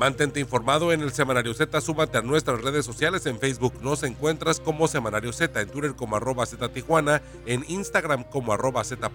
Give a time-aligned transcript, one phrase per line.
[0.00, 4.58] Mantente informado en el Semanario Z, súbate a nuestras redes sociales, en Facebook nos encuentras
[4.58, 9.10] como Semanario Z, en Twitter como arroba Z Tijuana, en Instagram como arroba Z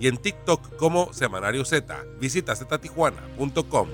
[0.00, 1.96] y en TikTok como Semanario Z.
[2.18, 3.88] Visita ztijuana.com.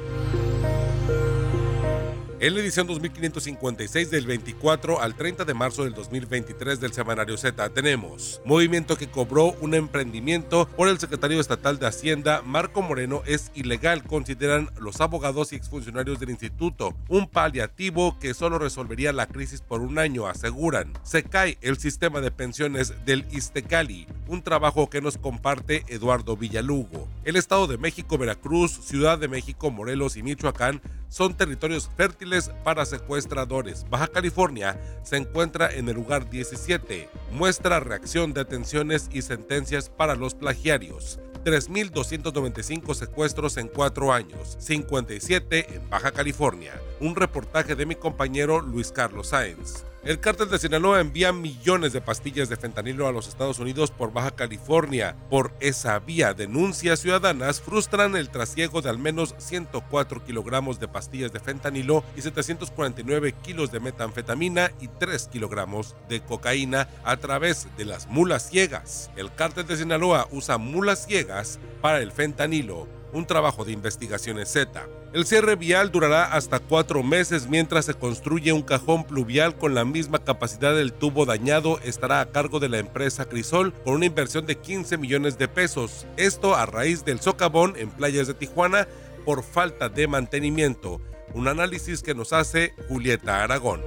[2.40, 7.70] En la edición 2556 del 24 al 30 de marzo del 2023 del Semanario Z
[7.70, 13.52] tenemos movimiento que cobró un emprendimiento por el secretario estatal de Hacienda Marco Moreno es
[13.54, 19.60] ilegal, consideran los abogados y exfuncionarios del instituto, un paliativo que solo resolvería la crisis
[19.60, 20.92] por un año, aseguran.
[21.04, 27.08] Se cae el sistema de pensiones del Iztecali, un trabajo que nos comparte Eduardo Villalugo.
[27.24, 30.82] El Estado de México, Veracruz, Ciudad de México, Morelos y Michoacán
[31.14, 33.88] son territorios fértiles para secuestradores.
[33.88, 37.08] Baja California se encuentra en el lugar 17.
[37.30, 41.20] Muestra reacción, detenciones y sentencias para los plagiarios.
[41.44, 46.72] 3.295 secuestros en cuatro años, 57 en Baja California.
[46.98, 49.84] Un reportaje de mi compañero Luis Carlos Sáenz.
[50.04, 54.12] El cártel de Sinaloa envía millones de pastillas de fentanilo a los Estados Unidos por
[54.12, 55.16] Baja California.
[55.30, 61.32] Por esa vía, denuncias ciudadanas frustran el trasiego de al menos 104 kilogramos de pastillas
[61.32, 67.86] de fentanilo y 749 kilos de metanfetamina y 3 kilogramos de cocaína a través de
[67.86, 69.10] las mulas ciegas.
[69.16, 74.86] El cártel de Sinaloa usa mulas ciegas para el fentanilo un trabajo de investigaciones Z.
[75.12, 79.84] El cierre vial durará hasta cuatro meses mientras se construye un cajón pluvial con la
[79.84, 81.78] misma capacidad del tubo dañado.
[81.80, 86.06] Estará a cargo de la empresa Crisol con una inversión de 15 millones de pesos.
[86.16, 88.88] Esto a raíz del socavón en playas de Tijuana
[89.24, 91.00] por falta de mantenimiento.
[91.32, 93.82] Un análisis que nos hace Julieta Aragón.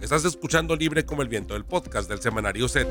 [0.00, 2.88] Estás escuchando Libre como el Viento, el podcast del Semanario Z.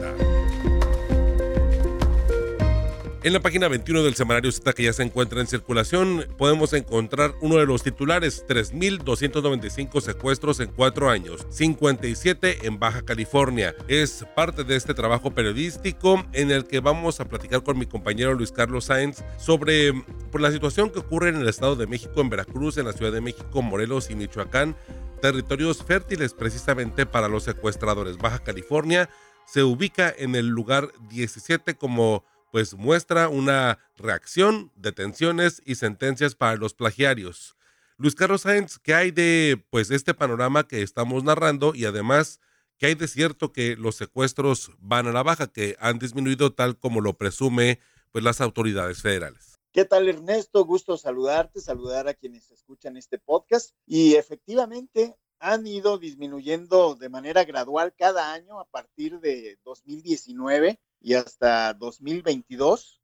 [3.22, 7.36] En la página 21 del semanario Z que ya se encuentra en circulación, podemos encontrar
[7.42, 13.76] uno de los titulares, 3.295 secuestros en cuatro años, 57 en Baja California.
[13.90, 18.36] Es parte de este trabajo periodístico en el que vamos a platicar con mi compañero
[18.36, 19.92] Luis Carlos Sáenz sobre
[20.32, 23.12] por la situación que ocurre en el Estado de México, en Veracruz, en la Ciudad
[23.12, 24.78] de México, Morelos y Michoacán,
[25.22, 28.18] territorios fértiles precisamente para los secuestradores.
[28.18, 29.10] Baja California
[29.46, 36.56] se ubica en el lugar 17 como pues muestra una reacción, detenciones y sentencias para
[36.56, 37.56] los plagiarios.
[37.98, 42.40] Luis Carlos Sáenz, ¿qué hay de pues este panorama que estamos narrando y además
[42.78, 46.78] qué hay de cierto que los secuestros van a la baja, que han disminuido tal
[46.80, 47.80] como lo presume
[48.12, 49.60] pues las autoridades federales?
[49.72, 50.66] ¿Qué tal Ernesto?
[50.66, 57.44] Gusto saludarte, saludar a quienes escuchan este podcast y efectivamente han ido disminuyendo de manera
[57.46, 63.02] gradual cada año a partir de 2019 y hasta 2022.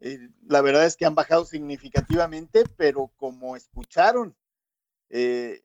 [0.00, 4.36] Eh, la verdad es que han bajado significativamente, pero como escucharon
[5.10, 5.62] eh,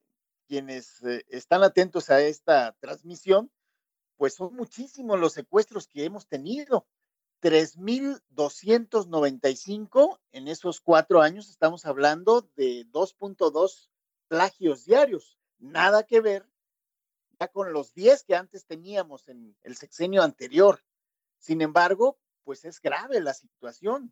[0.48, 3.52] quienes eh, están atentos a esta transmisión,
[4.18, 6.88] pues son muchísimos los secuestros que hemos tenido.
[7.42, 13.90] 3.295 en esos cuatro años, estamos hablando de 2.2
[14.28, 15.38] plagios diarios.
[15.60, 16.48] Nada que ver
[17.40, 20.82] ya con los 10 que antes teníamos en el sexenio anterior.
[21.46, 24.12] Sin embargo, pues es grave la situación.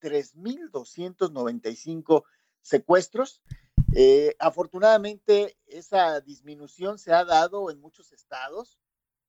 [0.00, 2.24] 3.295
[2.62, 3.42] secuestros.
[3.94, 8.78] Eh, afortunadamente, esa disminución se ha dado en muchos estados.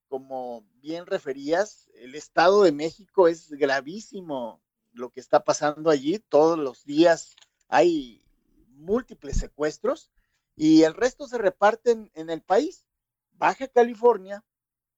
[0.08, 6.20] Como bien referías, el Estado de México es gravísimo lo que está pasando allí.
[6.20, 7.36] Todos los días
[7.68, 8.24] hay
[8.69, 10.13] múltiples secuestros
[10.56, 12.86] y el resto se reparten en el país.
[13.34, 14.46] Baja California,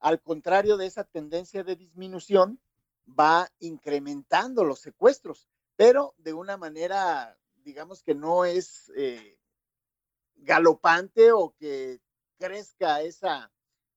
[0.05, 2.61] al contrario de esa tendencia de disminución,
[3.07, 9.39] va incrementando los secuestros, pero de una manera, digamos que no es eh,
[10.35, 11.99] galopante o que
[12.37, 13.51] crezca esa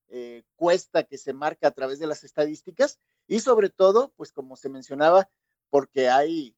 [0.08, 4.56] eh, cuesta que se marca a través de las estadísticas y sobre todo, pues como
[4.56, 5.28] se mencionaba,
[5.68, 6.56] porque hay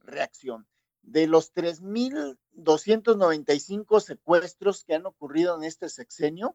[0.00, 0.68] reacción.
[1.00, 6.54] De los 3.295 secuestros que han ocurrido en este sexenio,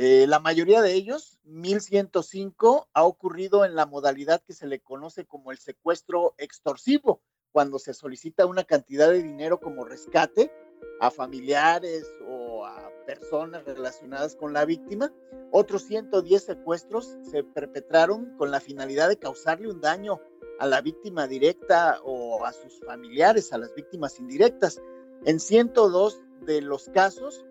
[0.00, 5.24] eh, la mayoría de ellos, 1105, ha ocurrido en la modalidad que se le conoce
[5.26, 10.52] como el secuestro extorsivo, cuando se solicita una cantidad de dinero como rescate
[11.00, 15.12] a familiares o a personas relacionadas con la víctima.
[15.50, 20.20] Otros 110 secuestros se perpetraron con la finalidad de causarle un daño
[20.60, 24.80] a la víctima directa o a sus familiares, a las víctimas indirectas.
[25.24, 27.44] En 102 de los casos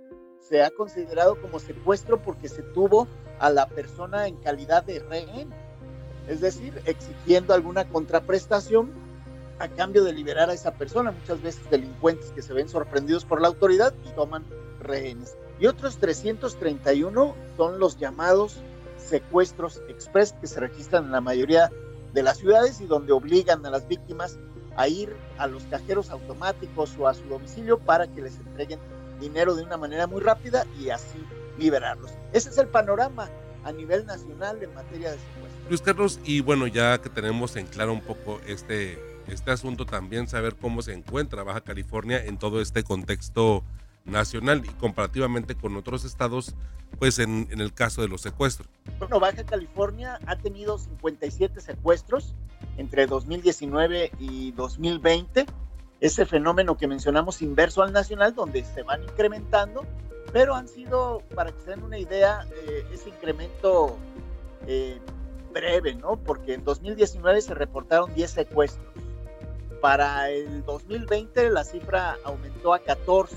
[0.48, 3.08] se ha considerado como secuestro porque se tuvo
[3.40, 5.50] a la persona en calidad de rehén,
[6.28, 8.92] es decir, exigiendo alguna contraprestación
[9.60, 13.42] a cambio de liberar a esa persona, muchas veces delincuentes que se ven sorprendidos por
[13.42, 14.46] la autoridad y toman
[14.80, 15.36] rehenes.
[15.60, 18.58] Y otros 331 son los llamados
[18.98, 21.72] secuestros express que se registran en la mayoría
[22.14, 24.38] de las ciudades y donde obligan a las víctimas
[24.76, 28.80] a ir a los cajeros automáticos o a su domicilio para que les entreguen
[29.20, 31.24] dinero de una manera muy rápida y así
[31.58, 32.12] liberarlos.
[32.34, 33.30] Ese es el panorama
[33.64, 35.70] a nivel nacional en materia de secuestro.
[35.70, 38.98] Luis Carlos, y bueno, ya que tenemos en claro un poco este,
[39.28, 43.64] este asunto, también saber cómo se encuentra Baja California en todo este contexto
[44.06, 46.56] nacional y comparativamente con otros estados,
[46.98, 48.70] pues en, en, el caso de los secuestros.
[49.00, 52.34] Bueno, Baja California ha tenido 57 secuestros
[52.78, 55.46] entre 2019 y 2020
[56.00, 59.86] ese fenómeno que mencionamos inverso al nacional, donde se van incrementando,
[60.32, 63.98] pero han sido, para que se den una idea, eh, ese incremento
[64.68, 65.00] eh,
[65.54, 66.18] breve, ¿no?
[66.18, 68.86] Porque en 2019 se reportaron 10 secuestros.
[69.82, 73.36] Para el 2020 la cifra aumentó a 14.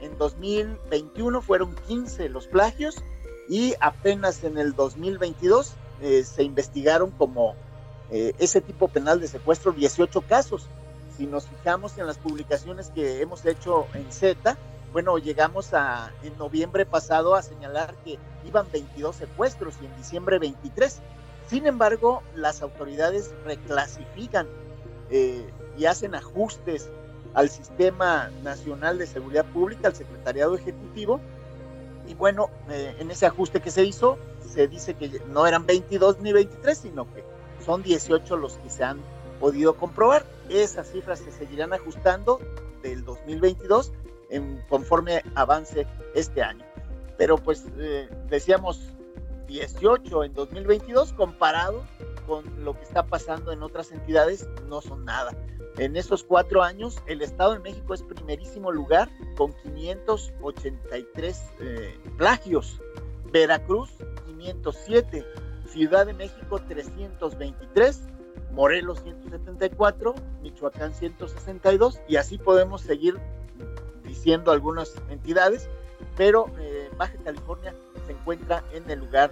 [0.00, 3.02] En 2021 fueron 15 los plagios
[3.48, 7.54] y apenas en el 2022 eh, se investigaron como
[8.08, 10.68] ese tipo penal de secuestro 18 casos
[11.16, 14.56] si nos fijamos en las publicaciones que hemos hecho en Z,
[14.92, 20.38] bueno, llegamos a en noviembre pasado a señalar que iban 22 secuestros y en diciembre
[20.38, 21.00] 23.
[21.48, 24.46] Sin embargo, las autoridades reclasifican
[25.10, 26.88] eh, y hacen ajustes
[27.34, 31.20] al Sistema Nacional de Seguridad Pública, al Secretariado Ejecutivo.
[32.08, 36.20] Y bueno, eh, en ese ajuste que se hizo, se dice que no eran 22
[36.20, 37.22] ni 23, sino que
[37.64, 39.00] son 18 los que se han
[39.38, 40.24] podido comprobar.
[40.48, 42.40] Esas cifras se seguirán ajustando
[42.82, 43.92] del 2022
[44.30, 46.64] en, conforme avance este año.
[47.16, 48.80] Pero pues eh, decíamos
[49.46, 51.84] 18 en 2022 comparado
[52.26, 55.32] con lo que está pasando en otras entidades, no son nada.
[55.78, 62.80] En esos cuatro años, el Estado de México es primerísimo lugar con 583 eh, plagios.
[63.30, 63.90] Veracruz,
[64.26, 65.24] 507.
[65.68, 68.00] Ciudad de México, 323
[68.52, 73.20] Morelos 174, Michoacán 162 y así podemos seguir
[74.02, 75.68] diciendo algunas entidades,
[76.16, 77.74] pero eh, Baja California
[78.06, 79.30] se encuentra en el lugar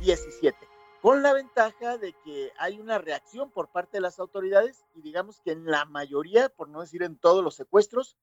[0.00, 0.56] 17,
[1.00, 5.40] con la ventaja de que hay una reacción por parte de las autoridades y digamos
[5.40, 8.16] que en la mayoría, por no decir en todos los secuestros,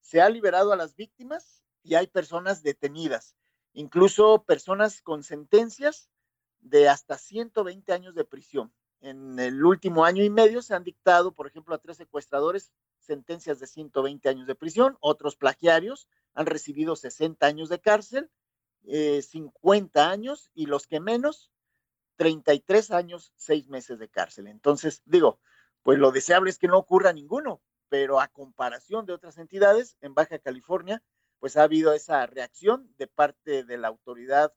[0.00, 3.34] se ha liberado a las víctimas y hay personas detenidas,
[3.72, 6.08] incluso personas con sentencias
[6.60, 11.32] de hasta 120 años de prisión en el último año y medio se han dictado,
[11.32, 16.96] por ejemplo, a tres secuestradores sentencias de 120 años de prisión, otros plagiarios han recibido
[16.96, 18.30] 60 años de cárcel,
[18.84, 21.50] 50 eh, años y los que menos,
[22.16, 24.46] 33 años, 6 meses de cárcel.
[24.46, 25.40] Entonces, digo,
[25.82, 30.14] pues lo deseable es que no ocurra ninguno, pero a comparación de otras entidades, en
[30.14, 31.02] Baja California,
[31.38, 34.52] pues ha habido esa reacción de parte de la autoridad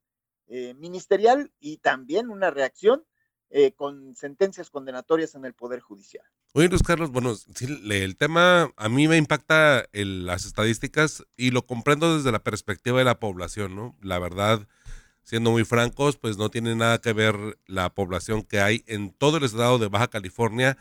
[0.47, 3.05] eh, ministerial y también una reacción
[3.53, 6.23] eh, con sentencias condenatorias en el Poder Judicial.
[6.53, 7.33] Oye, Luis Carlos, bueno,
[7.89, 13.05] el tema a mí me impacta las estadísticas y lo comprendo desde la perspectiva de
[13.05, 13.97] la población, ¿no?
[14.01, 14.67] La verdad,
[15.23, 17.35] siendo muy francos, pues no tiene nada que ver
[17.67, 20.77] la población que hay en todo el estado de Baja California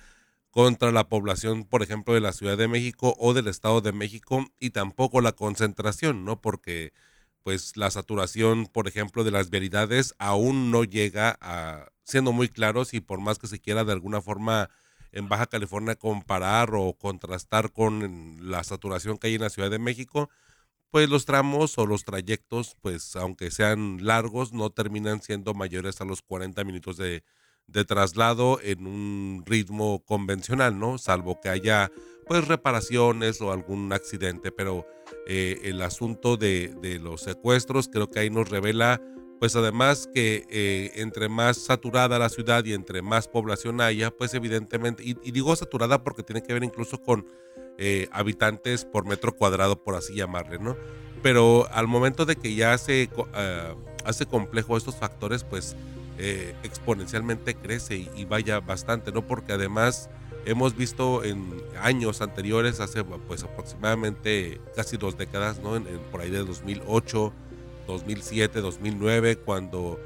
[0.51, 4.47] contra la población, por ejemplo, de la Ciudad de México o del Estado de México
[4.59, 6.41] y tampoco la concentración, ¿no?
[6.41, 6.93] Porque
[7.43, 12.95] pues la saturación, por ejemplo, de las vialidades aún no llega a, siendo muy claros
[12.95, 14.71] y por más que se quiera de alguna forma
[15.13, 19.79] en Baja California comparar o contrastar con la saturación que hay en la Ciudad de
[19.79, 20.31] México,
[20.91, 26.05] pues los tramos o los trayectos, pues aunque sean largos, no terminan siendo mayores a
[26.05, 27.23] los 40 minutos de,
[27.67, 30.99] de traslado en un ritmo convencional, ¿no?
[30.99, 31.91] Salvo que haya
[32.27, 34.87] pues reparaciones o algún accidente, pero
[35.27, 39.01] eh, el asunto de, los secuestros creo que ahí nos revela
[39.39, 44.35] pues además que eh, entre más saturada la ciudad y entre más población haya, pues
[44.35, 47.27] evidentemente, y, digo saturada porque tiene que ver incluso con
[47.79, 50.77] eh, habitantes por metro cuadrado, por así llamarle, ¿no?
[51.23, 53.09] Pero al momento de que ya se
[54.05, 55.75] hace complejo estos factores, pues
[56.63, 59.27] exponencialmente crece y, vaya bastante, ¿no?
[59.27, 60.11] Porque además
[60.47, 65.81] hemos visto en años anteriores, hace pues aproximadamente casi dos décadas, ¿no?
[66.11, 67.33] por ahí de 2008,
[67.87, 69.99] 2007, 2009, cuando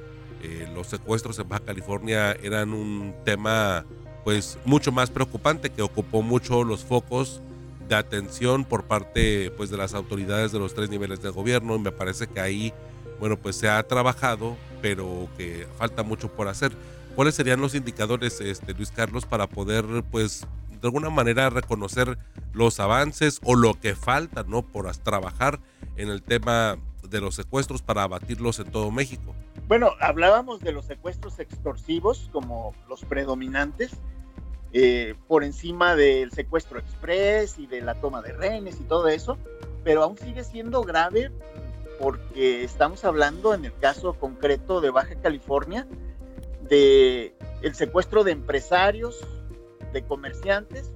[0.43, 3.85] eh, los secuestros en Baja California eran un tema
[4.25, 7.41] pues mucho más preocupante que ocupó mucho los focos
[7.89, 11.79] de atención por parte pues de las autoridades de los tres niveles de gobierno y
[11.79, 12.75] me parece que ahí
[13.21, 16.73] bueno pues se ha trabajado pero que falta mucho por hacer
[17.15, 22.19] cuáles serían los indicadores este Luis Carlos para poder pues de alguna manera reconocer
[22.53, 25.61] los avances o lo que falta no por trabajar
[25.97, 26.77] en el tema
[27.09, 29.35] de los secuestros para abatirlos en todo México
[29.69, 33.93] bueno hablábamos de los secuestros extorsivos como los predominantes
[34.77, 39.39] eh, por encima del secuestro express y de la toma de rehenes y todo eso,
[39.85, 41.31] pero aún sigue siendo grave
[42.01, 45.87] porque estamos hablando en el caso concreto de Baja California
[46.69, 49.21] de el secuestro de empresarios,
[49.93, 50.91] de comerciantes,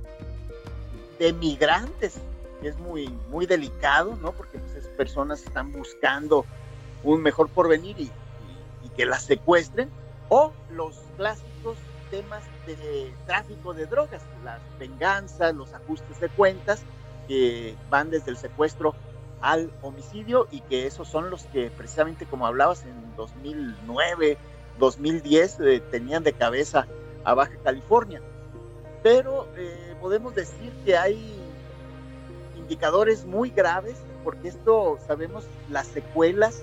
[1.19, 2.21] de migrantes,
[2.61, 4.33] que es muy muy delicado, ¿no?
[4.33, 6.45] Porque pues, esas personas están buscando
[7.03, 8.11] un mejor porvenir y,
[8.97, 9.89] que las secuestren,
[10.29, 11.77] o los clásicos
[12.11, 16.83] temas de tráfico de drogas, las venganzas, los ajustes de cuentas
[17.29, 18.97] que van desde el secuestro
[19.41, 24.37] al homicidio y que esos son los que precisamente como hablabas en 2009,
[24.79, 26.87] 2010 eh, tenían de cabeza
[27.25, 28.21] a Baja California.
[29.03, 31.41] Pero eh, podemos decir que hay
[32.57, 36.63] indicadores muy graves porque esto sabemos las secuelas,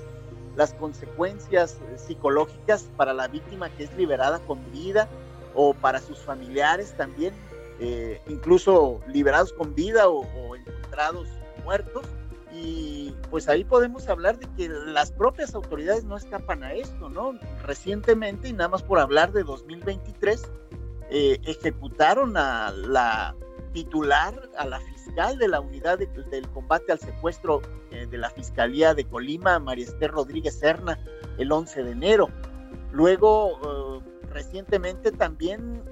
[0.55, 5.07] las consecuencias eh, psicológicas para la víctima que es liberada con vida,
[5.55, 7.33] o para sus familiares también,
[7.79, 11.27] eh, incluso liberados con vida o, encontrados
[11.63, 12.05] muertos.
[12.55, 17.37] Y pues ahí podemos hablar de que las propias autoridades no escapan a esto, ¿no?
[17.63, 20.49] Recientemente, y nada más por hablar de 2023,
[21.09, 23.35] eh, ejecutaron a la
[23.73, 28.93] titular, a la fiscal de la unidad del combate al secuestro eh, de la Fiscalía
[28.93, 30.97] de Colima, María Esther Rodríguez Serna,
[31.37, 32.29] el 11 de enero.
[32.93, 35.83] Luego, recientemente también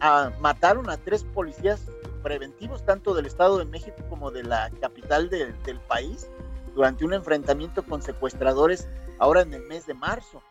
[0.00, 1.90] ah, mataron a tres policías
[2.26, 6.28] preventivos, tanto del Estado de México como de la capital del país,
[6.74, 8.88] durante un enfrentamiento con secuestradores
[9.20, 10.42] ahora en el mes de marzo.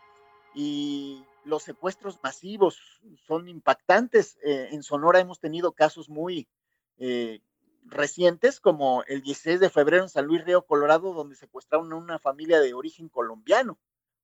[0.54, 2.80] Y los secuestros masivos
[3.26, 4.38] son impactantes.
[4.42, 6.48] Eh, en Sonora hemos tenido casos muy
[6.96, 7.42] eh,
[7.84, 12.18] recientes, como el 16 de febrero en San Luis Río, Colorado, donde secuestraron a una
[12.18, 13.78] familia de origen colombiano.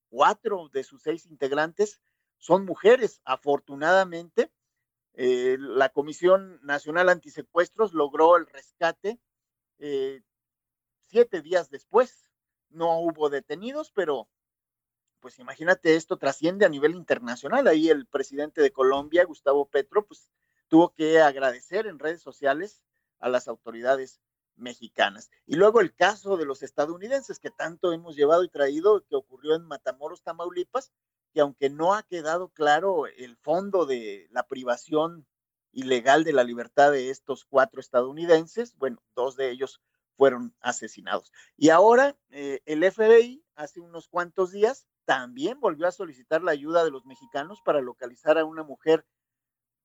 [0.09, 2.01] Cuatro de sus seis integrantes
[2.39, 3.21] son mujeres.
[3.27, 4.51] Afortunadamente,
[5.15, 9.21] eh, la Comisión Nacional Antisecuestros logró el rescate
[9.79, 10.23] eh,
[11.01, 12.31] siete días después.
[12.71, 14.29] No hubo detenidos, pero
[15.21, 17.69] pues imagínate, esto trasciende a nivel internacional.
[17.69, 20.31] Ahí el presidente de Colombia, Gustavo Petro, pues
[20.69, 22.83] tuvo que agradecer en redes sociales
[23.21, 24.21] a las autoridades
[24.57, 25.31] mexicanas.
[25.47, 29.55] Y luego el caso de los estadounidenses que tanto hemos llevado y traído, que ocurrió
[29.55, 30.93] en Matamoros, Tamaulipas,
[31.33, 35.27] que aunque no ha quedado claro el fondo de la privación
[35.73, 39.81] ilegal de la libertad de estos cuatro estadounidenses, bueno, dos de ellos
[40.17, 41.33] fueron asesinados.
[41.57, 46.85] Y ahora eh, el FBI, hace unos cuantos días, también volvió a solicitar la ayuda
[46.85, 49.05] de los mexicanos para localizar a una mujer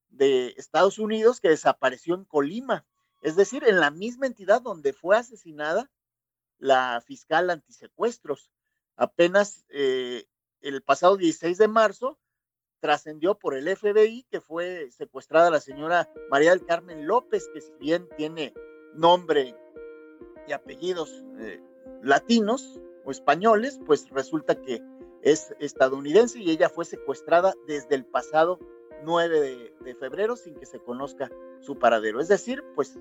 [0.10, 2.86] de Estados Unidos que desapareció en Colima,
[3.22, 5.90] es decir, en la misma entidad donde fue asesinada
[6.60, 8.52] la fiscal antisecuestros.
[8.96, 10.28] Apenas eh,
[10.62, 12.18] el pasado 16 de marzo
[12.80, 17.72] trascendió por el FBI que fue secuestrada la señora María del Carmen López, que si
[17.80, 18.54] bien tiene
[18.94, 19.56] nombre
[20.48, 21.62] y apellidos eh,
[22.04, 24.82] latinos o españoles, pues resulta que
[25.22, 28.60] es estadounidense y ella fue secuestrada desde el pasado
[29.04, 32.20] 9 de, febrero sin que se conozca su paradero.
[32.20, 32.98] Es decir, pues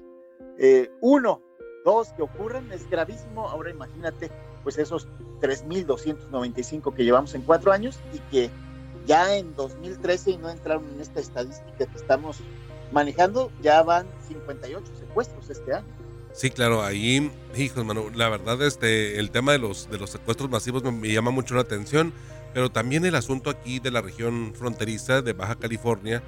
[0.58, 1.42] eh, uno,
[1.84, 3.48] dos que ocurren es gravísimo.
[3.48, 4.30] Ahora imagínate
[4.66, 5.06] pues esos
[5.42, 8.50] 3.295 que llevamos en cuatro años y que
[9.06, 12.38] ya en 2013 y no entraron en esta estadística que estamos
[12.90, 15.86] manejando, ya van 58 secuestros este año.
[16.32, 20.50] Sí, claro, ahí, hijos, mano, la verdad, este, el tema de los, de los secuestros
[20.50, 22.12] masivos me, llama mucho la atención,
[22.52, 26.24] pero también el asunto aquí de la región fronteriza de Baja California,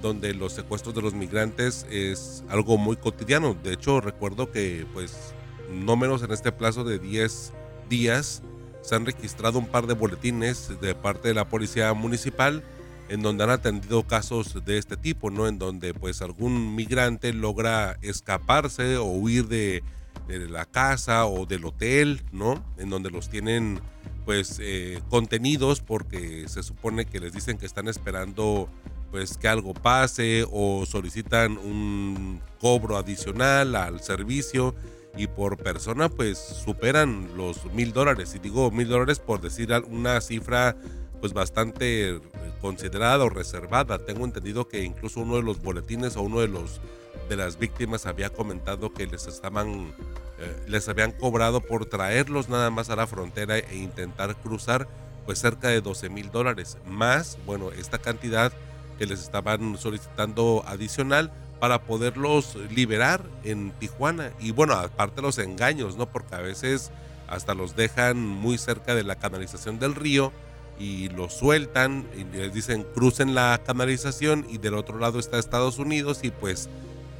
[0.00, 3.56] donde los secuestros de los migrantes es algo muy cotidiano.
[3.60, 5.34] De hecho, recuerdo que, pues,
[5.68, 7.54] no menos en este plazo de 10
[7.90, 8.42] días
[8.80, 12.62] se han registrado un par de boletines de parte de la policía municipal
[13.10, 15.48] en donde han atendido casos de este tipo, ¿no?
[15.48, 19.82] En donde pues algún migrante logra escaparse o huir de,
[20.28, 22.64] la casa o del hotel, ¿no?
[22.78, 23.80] En donde los tienen
[24.24, 28.68] pues eh, contenidos porque se supone que les dicen que están esperando
[29.10, 34.76] pues que algo pase o solicitan un cobro adicional al servicio
[35.16, 38.34] y por persona pues superan los mil dólares.
[38.34, 40.76] Y digo mil dólares por decir una cifra
[41.20, 42.20] pues bastante
[42.60, 43.98] considerada o reservada.
[43.98, 46.80] Tengo entendido que incluso uno de los boletines o uno de los
[47.28, 49.94] de las víctimas había comentado que les estaban
[50.38, 54.88] eh, les habían cobrado por traerlos nada más a la frontera e intentar cruzar
[55.26, 58.52] pues cerca de 12 mil dólares más bueno esta cantidad
[58.98, 64.32] que les estaban solicitando adicional para poderlos liberar en Tijuana.
[64.40, 66.06] Y bueno, aparte los engaños, ¿no?
[66.06, 66.90] Porque a veces
[67.28, 70.32] hasta los dejan muy cerca de la canalización del río
[70.80, 75.78] y los sueltan y les dicen crucen la canalización y del otro lado está Estados
[75.78, 76.70] Unidos y pues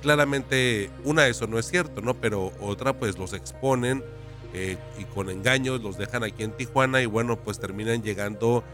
[0.01, 2.15] claramente una eso no es cierto, ¿no?
[2.15, 4.03] Pero otra pues los exponen
[4.55, 8.65] eh, y con engaños los dejan aquí en Tijuana y bueno pues terminan llegando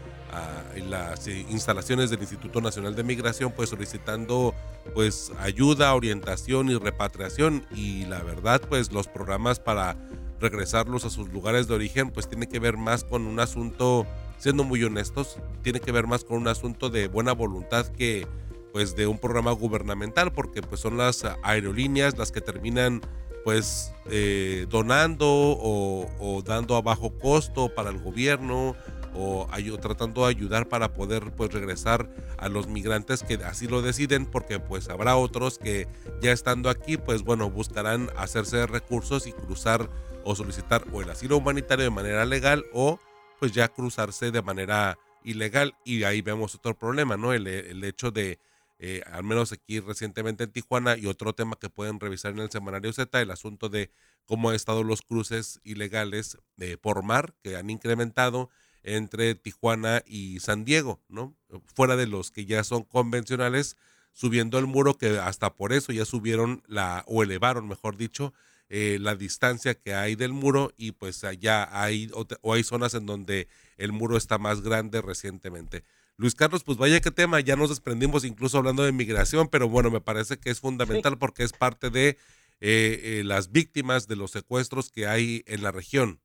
[0.75, 4.53] en las instalaciones del Instituto Nacional de Migración, pues solicitando
[4.93, 7.65] pues ayuda, orientación y repatriación.
[7.73, 9.97] Y la verdad pues los programas para
[10.39, 14.05] regresarlos a sus lugares de origen pues tiene que ver más con un asunto,
[14.37, 18.27] siendo muy honestos, tiene que ver más con un asunto de buena voluntad que
[18.73, 23.01] pues de un programa gubernamental porque pues son las aerolíneas las que terminan
[23.43, 28.75] pues eh, donando o dando a bajo costo para el gobierno
[29.17, 29.47] o
[29.81, 34.59] tratando de ayudar para poder pues regresar a los migrantes que así lo deciden porque
[34.59, 35.87] pues habrá otros que
[36.21, 39.89] ya estando aquí pues bueno buscarán hacerse recursos y cruzar
[40.23, 42.99] o solicitar o el asilo humanitario de manera legal o
[43.39, 47.33] pues ya cruzarse de manera ilegal y ahí vemos otro problema, ¿no?
[47.33, 48.39] El, el hecho de,
[48.79, 52.51] eh, al menos aquí recientemente en Tijuana y otro tema que pueden revisar en el
[52.51, 53.91] semanario Z, el asunto de
[54.25, 58.49] cómo han estado los cruces ilegales eh, por mar que han incrementado
[58.87, 61.35] entre Tijuana y San Diego, ¿no?
[61.75, 63.75] Fuera de los que ya son convencionales,
[64.13, 68.33] subiendo el muro que hasta por eso ya subieron la, o elevaron, mejor dicho,
[68.69, 73.05] eh, la distancia que hay del muro y pues allá hay, o, hay zonas en
[73.05, 73.47] donde
[73.77, 75.83] el muro está más grande recientemente.
[76.15, 79.91] Luis Carlos, pues vaya qué tema, ya nos desprendimos incluso hablando de migración, pero bueno,
[79.91, 82.17] me parece que es fundamental porque es parte de
[82.59, 86.19] eh, eh, las víctimas de los secuestros que hay en la región.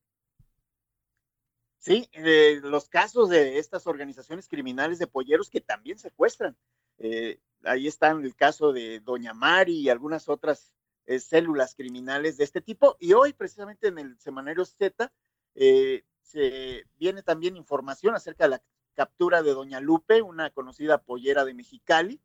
[1.83, 2.09] Sí,
[2.63, 6.57] los casos de estas organizaciones criminales de polleros que también secuestran.
[6.99, 10.73] Eh, ahí están el caso de Doña Mari y algunas otras
[11.07, 12.97] eh, células criminales de este tipo.
[13.01, 15.13] Y hoy, precisamente en el semanario Z,
[15.57, 18.63] eh, se viene también información acerca de la
[18.95, 22.21] captura de Doña Lupe, una conocida pollera de Mexicali,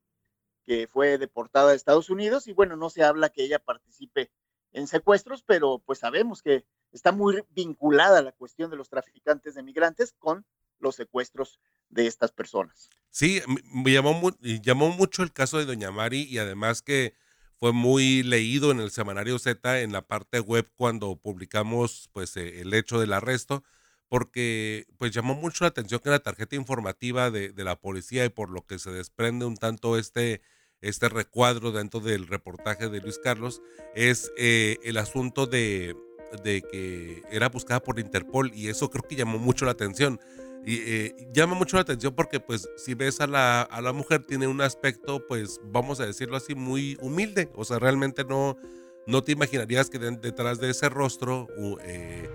[0.65, 2.46] que fue deportada a Estados Unidos.
[2.46, 4.30] Y bueno, no se habla que ella participe
[4.72, 9.63] en secuestros, pero pues sabemos que está muy vinculada la cuestión de los traficantes de
[9.63, 10.45] migrantes con
[10.80, 12.89] los secuestros de estas personas.
[13.10, 13.41] Sí,
[13.73, 17.15] me llamó, llamó mucho el caso de Doña Mari y además que
[17.60, 22.62] fue muy leído en el semanario Z en la parte web cuando publicamos pues eh,
[22.62, 23.63] el hecho del arresto
[24.10, 28.30] porque pues llamó mucho la atención que la tarjeta informativa de, de, la policía y
[28.30, 30.41] por lo que se desprende un tanto este,
[30.82, 33.62] este recuadro dentro del reportaje de Luis Carlos
[33.95, 35.95] es eh, el asunto de,
[36.43, 40.19] de que era buscada por Interpol y eso creo que llamó mucho la atención.
[40.65, 44.25] Y eh, llama mucho la atención porque pues si ves a la, a la mujer
[44.25, 48.57] tiene un aspecto pues vamos a decirlo así muy humilde, o sea realmente no,
[49.05, 51.47] no te imaginarías que detrás de ese rostro
[51.83, 52.29] eh,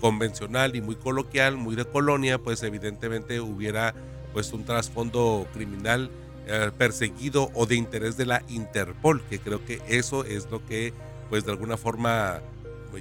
[0.00, 3.94] convencional y muy coloquial, muy de colonia, pues evidentemente hubiera
[4.32, 6.10] pues un trasfondo criminal
[6.46, 10.92] eh, perseguido o de interés de la Interpol, que creo que eso es lo que
[11.28, 12.40] pues de alguna forma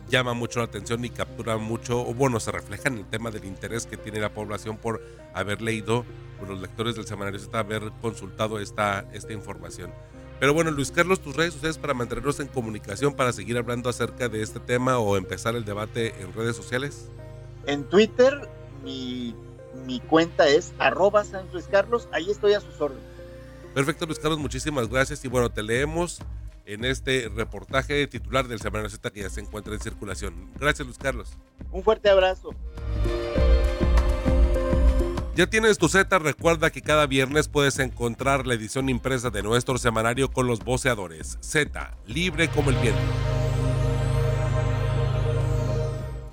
[0.10, 3.45] llama mucho la atención y captura mucho, o bueno, se refleja en el tema del
[3.45, 5.02] interés que tiene la población por
[5.34, 6.06] haber leído,
[6.39, 9.91] por los lectores del semanario Z, haber consultado esta, esta información.
[10.39, 14.30] Pero bueno, Luis Carlos, tus redes sociales para mantenernos en comunicación, para seguir hablando acerca
[14.30, 17.10] de este tema o empezar el debate en redes sociales.
[17.65, 18.47] En Twitter,
[18.84, 19.36] mi,
[19.86, 23.04] mi cuenta es arroba San Luis Carlos, ahí estoy a sus órdenes.
[23.73, 26.19] Perfecto, Luis Carlos, muchísimas gracias y bueno, te leemos
[26.67, 30.51] en este reportaje titular del Semana Z que ya se encuentra en circulación.
[30.60, 31.38] Gracias, Luis Carlos.
[31.71, 32.53] Un fuerte abrazo.
[35.36, 39.77] Ya tienes tu Z, recuerda que cada viernes puedes encontrar la edición impresa de nuestro
[39.77, 41.38] semanario con los voceadores.
[41.41, 42.99] Z, libre como el viento.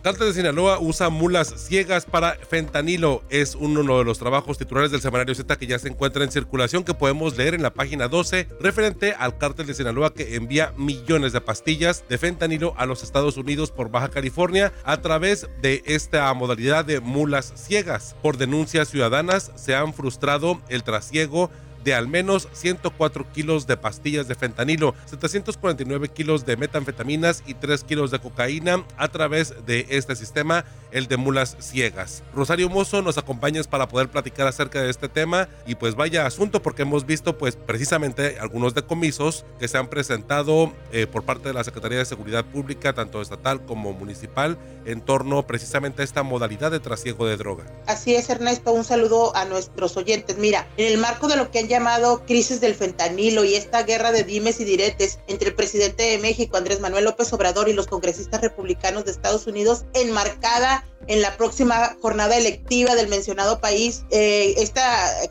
[0.04, 3.22] Cártel de Sinaloa usa mulas ciegas para fentanilo.
[3.30, 6.84] Es uno de los trabajos titulares del semanario Z que ya se encuentra en circulación
[6.84, 11.32] que podemos leer en la página 12 referente al cártel de Sinaloa que envía millones
[11.32, 16.34] de pastillas de fentanilo a los Estados Unidos por Baja California a través de esta
[16.34, 18.14] modalidad de mulas ciegas.
[18.20, 21.50] Por denuncias ciudadanas se han frustrado el trasiego
[21.84, 27.84] de al menos 104 kilos de pastillas de fentanilo, 749 kilos de metanfetaminas y 3
[27.84, 32.22] kilos de cocaína a través de este sistema, el de mulas ciegas.
[32.34, 36.62] Rosario Mozo nos acompañas para poder platicar acerca de este tema y pues vaya asunto
[36.62, 41.54] porque hemos visto pues precisamente algunos decomisos que se han presentado eh, por parte de
[41.54, 46.70] la Secretaría de Seguridad Pública, tanto estatal como municipal, en torno precisamente a esta modalidad
[46.70, 47.64] de trasiego de droga.
[47.86, 50.38] Así es, Ernesto, un saludo a nuestros oyentes.
[50.38, 54.12] Mira, en el marco de lo que han llamado crisis del fentanilo y esta guerra
[54.12, 57.86] de dimes y diretes entre el presidente de México, Andrés Manuel López Obrador, y los
[57.86, 64.04] congresistas republicanos de Estados Unidos, enmarcada en la próxima jornada electiva del mencionado país.
[64.10, 64.82] Eh, esta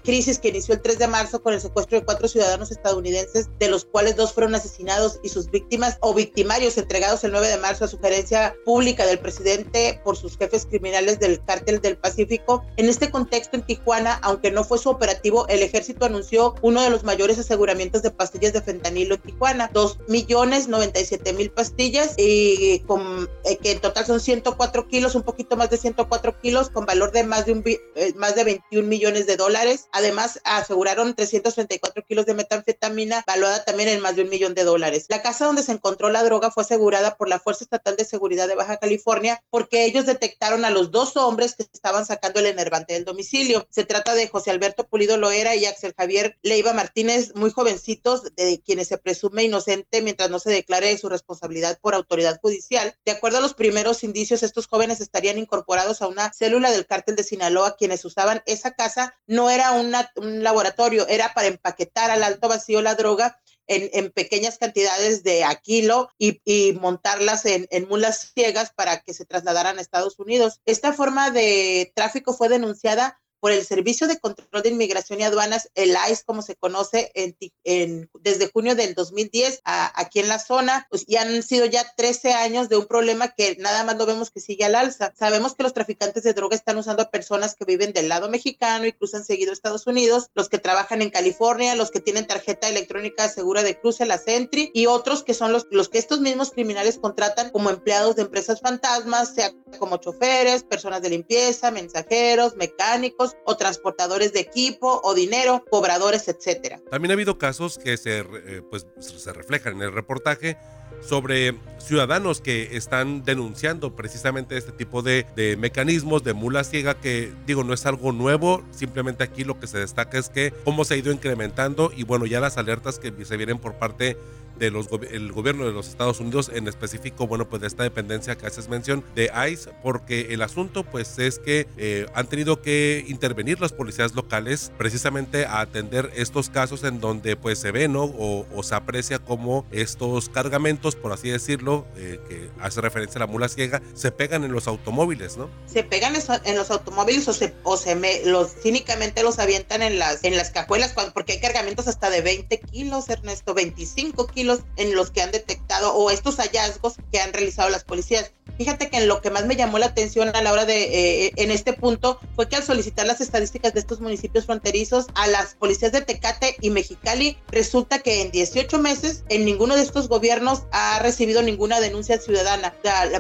[0.04, 3.70] crisis que inició el 3 de marzo con el secuestro de cuatro ciudadanos estadounidenses, de
[3.70, 7.86] los cuales dos fueron asesinados y sus víctimas o victimarios entregados el 9 de marzo
[7.86, 12.64] a sugerencia pública del presidente por sus jefes criminales del cártel del Pacífico.
[12.78, 16.90] En este contexto, en Tijuana, aunque no fue su operativo, el ejército anunció uno de
[16.90, 22.80] los mayores aseguramientos de pastillas de fentanilo en Tijuana, 2 millones 97 mil pastillas y
[22.82, 26.86] con, eh, que en total son 104 kilos, un poquito más de 104 kilos con
[26.86, 29.88] valor de más de, un, eh, más de 21 millones de dólares.
[29.92, 35.06] Además, aseguraron 334 kilos de metanfetamina, valuada también en más de un millón de dólares.
[35.10, 38.48] La casa donde se encontró la droga fue asegurada por la Fuerza Estatal de Seguridad
[38.48, 42.94] de Baja California porque ellos detectaron a los dos hombres que estaban sacando el enervante
[42.94, 43.68] del domicilio.
[43.70, 48.62] Se trata de José Alberto Pulido Loera y Axel Javier Leiva Martínez, muy jovencitos, de
[48.64, 52.96] quienes se presume inocente mientras no se declare su responsabilidad por autoridad judicial.
[53.06, 57.16] De acuerdo a los primeros indicios, estos jóvenes estarían incorporados a una célula del cártel
[57.16, 62.48] de Sinaloa, quienes usaban esa casa, no era un laboratorio, era para empaquetar al alto
[62.48, 68.72] vacío la droga en, pequeñas cantidades de a kilo y, montarlas en, en, mulas ciegas
[68.74, 70.62] para que se trasladaran a Estados Unidos.
[70.66, 75.70] Esta forma de tráfico fue denunciada por el Servicio de Control de Inmigración y Aduanas,
[75.76, 81.06] el ICE, como se conoce, en, desde junio del 2010 aquí en la zona, pues
[81.08, 84.40] ya han sido ya 13 años de un problema que nada más lo vemos que
[84.40, 85.12] sigue al alza.
[85.20, 88.86] Sabemos que los traficantes de droga están usando a personas que viven del lado mexicano
[88.86, 92.70] y cruzan seguido a Estados Unidos, los que trabajan en California, los que tienen tarjeta
[92.70, 96.52] electrónica segura de cruce, la Sentry, y otros que son los, los que estos mismos
[96.52, 103.33] criminales contratan como empleados de empresas fantasmas, sea como choferes, personas de limpieza, mensajeros, mecánicos,
[103.46, 106.80] o transportadores de equipo o dinero, cobradores, etcétera.
[106.90, 110.58] También ha habido casos que se, eh, pues, se reflejan en el reportaje
[111.02, 117.34] sobre ciudadanos que están denunciando precisamente este tipo de, de, mecanismos de mula ciega que
[117.46, 120.94] digo no es algo nuevo, simplemente aquí lo que se destaca es que cómo se
[120.94, 124.18] ha ido incrementando y bueno ya las alertas que se vienen por parte
[124.58, 124.76] del
[125.12, 128.70] el gobierno de los Estados Unidos, en específico, bueno, pues de esta dependencia que haces
[128.70, 133.72] mención de ICE, porque el asunto pues es que eh, han tenido que intervenir las
[133.72, 138.04] policías locales precisamente a atender estos casos en donde pues se ve, ¿no?
[138.04, 143.28] O, se aprecia como estos cargamentos, por así decirlo, eh, que hace referencia a la
[143.28, 145.50] mula ciega, se pegan en los automóviles, ¿no?
[145.66, 146.14] Se pegan
[146.46, 150.38] en los automóviles o se, o se me, los cínicamente los avientan en las, en
[150.38, 154.43] las cajuelas, porque hay cargamentos hasta de 20 kilos, Ernesto, 25 kilos
[154.76, 158.34] en los que han detectado o estos hallazgos que han realizado las policías.
[158.58, 161.32] Fíjate que en lo que más me llamó la atención a la hora de, eh,
[161.38, 165.56] en este punto, fue que al solicitar las estadísticas de estos municipios fronterizos a las
[165.56, 170.64] policías de Tecate y Mexicali, resulta que en 18 meses en ninguno de estos gobiernos
[170.72, 172.74] ha recibido ninguna denuncia ciudadana.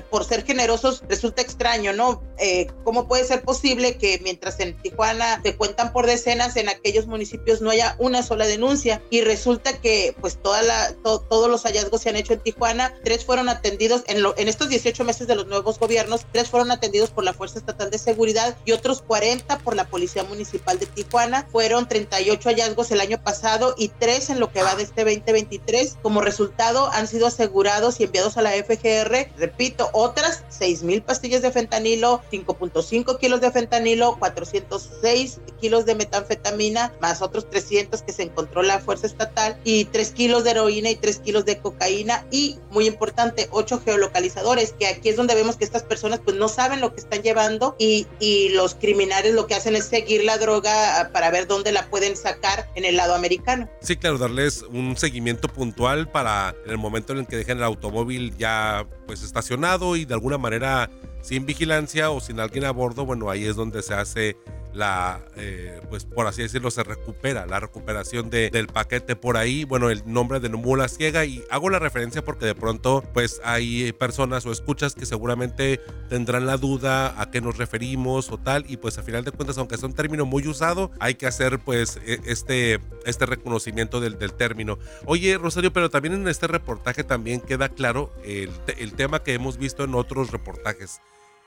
[0.09, 2.21] por ser generosos, resulta extraño, ¿no?
[2.37, 7.07] Eh, ¿Cómo puede ser posible que mientras en Tijuana se cuentan por decenas, en aquellos
[7.07, 9.01] municipios no haya una sola denuncia?
[9.09, 10.61] Y resulta que pues toda
[11.03, 15.03] todos los hallazgos se han hecho en Tijuana, tres fueron atendidos en, en estos 18
[15.03, 18.71] meses de los nuevos gobiernos, tres fueron atendidos por la Fuerza Estatal de Seguridad y
[18.71, 21.47] otros 40 por la Policía Municipal de Tijuana.
[21.51, 25.97] Fueron 38 hallazgos el año pasado y tres en lo que va de este 2023.
[26.01, 31.41] Como resultado, han sido asegurados y enviados a la FGR, repito, otras 6 mil pastillas
[31.41, 38.23] de fentanilo, 5.5 kilos de fentanilo, 406 kilos de metanfetamina, más otros 300 que se
[38.23, 42.59] encontró la Fuerza Estatal y 3 kilos de heroína y 3 kilos de cocaína y,
[42.69, 46.81] muy importante, 8 geolocalizadores, que aquí es donde vemos que estas personas pues no saben
[46.81, 50.99] lo que están llevando y, y los criminales lo que hacen es seguir la droga
[50.99, 53.69] ah, para ver dónde la pueden sacar en el lado americano.
[53.79, 57.63] Sí, claro, darles un seguimiento puntual para en el momento en el que dejen el
[57.63, 60.89] automóvil ya pues estacionado y de alguna manera
[61.23, 64.37] sin vigilancia o sin alguien a bordo, bueno, ahí es donde se hace
[64.73, 69.63] la, eh, pues por así decirlo, se recupera, la recuperación de, del paquete por ahí,
[69.63, 73.93] bueno, el nombre de mula ciega y hago la referencia porque de pronto pues hay
[73.93, 78.77] personas o escuchas que seguramente tendrán la duda a qué nos referimos o tal y
[78.77, 81.99] pues a final de cuentas, aunque es un término muy usado, hay que hacer pues
[82.05, 84.79] e, este, este reconocimiento del, del término.
[85.05, 89.57] Oye, Rosario, pero también en este reportaje también queda claro el, el tema que hemos
[89.57, 90.99] visto en otros reportajes.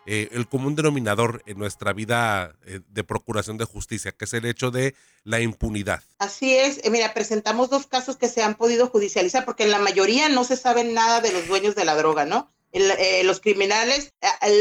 [0.07, 4.45] Eh, el común denominador en nuestra vida eh, de procuración de justicia, que es el
[4.45, 6.01] hecho de la impunidad.
[6.19, 9.81] Así es, eh, mira, presentamos dos casos que se han podido judicializar, porque en la
[9.81, 12.53] mayoría no se sabe nada de los dueños de la droga, ¿no?
[12.73, 14.13] Eh, los criminales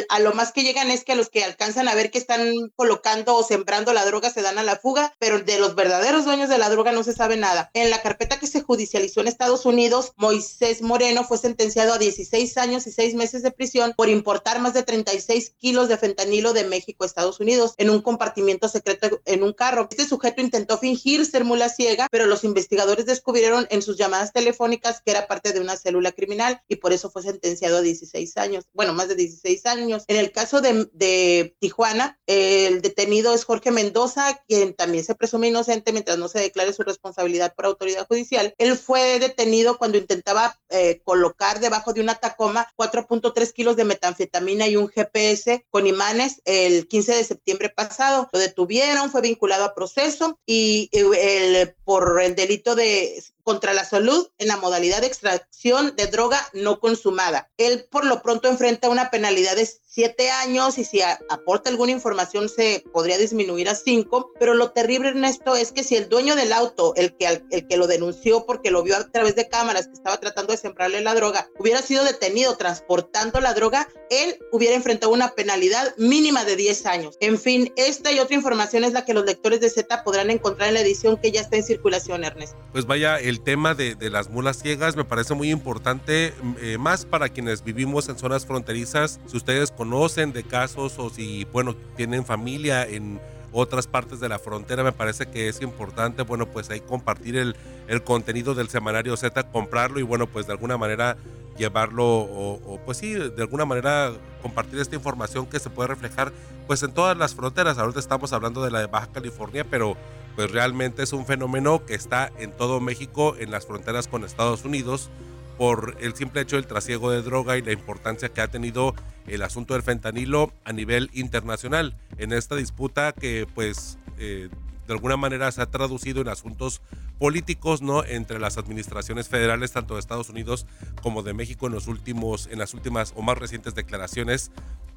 [0.09, 2.53] a, lo más que llegan es que a los que alcanzan a ver que están
[2.75, 6.49] colocando o sembrando la droga se dan a la fuga, pero de los verdaderos dueños
[6.49, 7.69] de la droga no se sabe nada.
[7.73, 12.57] En la carpeta que se judicializó en Estados Unidos, Moisés Moreno fue sentenciado a 16
[12.57, 16.63] años y 6 meses de prisión por importar más de 36 kilos de fentanilo de
[16.63, 19.87] México a Estados Unidos en un compartimiento secreto en un carro.
[19.89, 25.01] Este sujeto intentó fingir ser mula ciega, pero los investigadores descubrieron en sus llamadas telefónicas
[25.01, 28.38] que era parte de una célula criminal y por eso fue sentenciado a 16 16
[28.38, 30.03] años, bueno, más de 16 años.
[30.08, 35.91] En el caso de, Tijuana, el detenido es Jorge Mendoza, quien también se presume inocente
[35.91, 38.53] mientras no se declare su responsabilidad por autoridad judicial.
[38.58, 44.67] Él fue detenido cuando intentaba eh, colocar debajo de una Tacoma 4.3 kilos de metanfetamina
[44.67, 48.29] y un GPS con imanes el 15 de septiembre pasado.
[48.31, 54.27] Lo detuvieron, fue vinculado a proceso y el, por el delito de contra la salud
[54.39, 57.49] en la modalidad de extracción de droga no consumada.
[57.58, 62.49] Él por lo pronto enfrenta una penalidad de siete años y si aporta alguna información
[62.49, 66.36] se podría disminuir a cinco, pero lo terrible en esto es que si el dueño
[66.36, 69.88] del auto, el que, el que lo denunció porque lo vio a través de cámaras
[69.88, 74.75] que estaba tratando de sembrarle la droga, hubiera sido detenido transportando la droga, él hubiera
[74.75, 77.15] enfrentado una penalidad mínima de 10 años.
[77.21, 80.69] En fin, esta y otra información es la que los lectores de Z podrán encontrar
[80.69, 82.55] en la edición que ya está en circulación, Ernest.
[82.73, 87.06] Pues vaya, el tema de, de las mulas ciegas me parece muy importante, eh, más
[87.06, 89.19] para quienes vivimos en zonas fronterizas.
[89.28, 93.19] Si ustedes conocen de casos o si, bueno, tienen familia en
[93.52, 97.56] otras partes de la frontera, me parece que es importante, bueno, pues ahí compartir el,
[97.88, 101.15] el contenido del semanario Z, comprarlo y, bueno, pues de alguna manera
[101.58, 106.34] llevarlo o, pues sí, de alguna manera compartir esta información que se puede reflejar
[106.67, 107.78] pues en todas las fronteras.
[107.78, 109.95] Ahorita estamos hablando de la de Baja California, pero
[110.36, 114.65] pues realmente es un fenómeno que está en todo México, en las fronteras con Estados
[114.65, 115.10] Unidos
[115.58, 118.93] por el simple hecho del trasiego de droga y la importancia que ha tenido
[119.28, 124.50] el asunto del fentanilo a nivel internacional en esta disputa que pues eh,
[124.88, 126.82] de alguna manera se ha traducido en asuntos
[127.17, 130.67] políticos no entre las administraciones federales tanto de Estados Unidos
[131.02, 134.52] como de México en los últimos en las últimas o más recientes declaraciones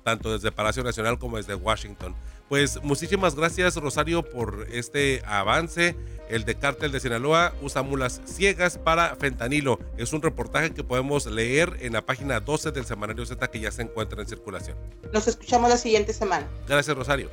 [0.04, 2.14] tanto desde Palacio Nacional como desde Washington.
[2.48, 5.96] Pues muchísimas gracias Rosario por este avance.
[6.28, 9.78] El de Cártel de Sinaloa usa mulas ciegas para fentanilo.
[9.96, 13.70] Es un reportaje que podemos leer en la página 12 del Semanario Z que ya
[13.70, 14.76] se encuentra en circulación.
[15.12, 16.46] Nos escuchamos la siguiente semana.
[16.66, 17.30] Gracias Rosario.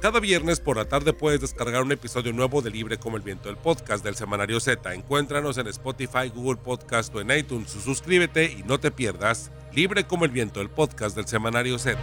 [0.00, 3.48] Cada viernes por la tarde puedes descargar un episodio nuevo de Libre como el Viento,
[3.48, 4.92] el podcast del Semanario Z.
[4.94, 7.70] Encuéntranos en Spotify, Google Podcast o en iTunes.
[7.70, 11.98] Suscríbete y no te pierdas Libre como el Viento, el podcast del Semanario Z.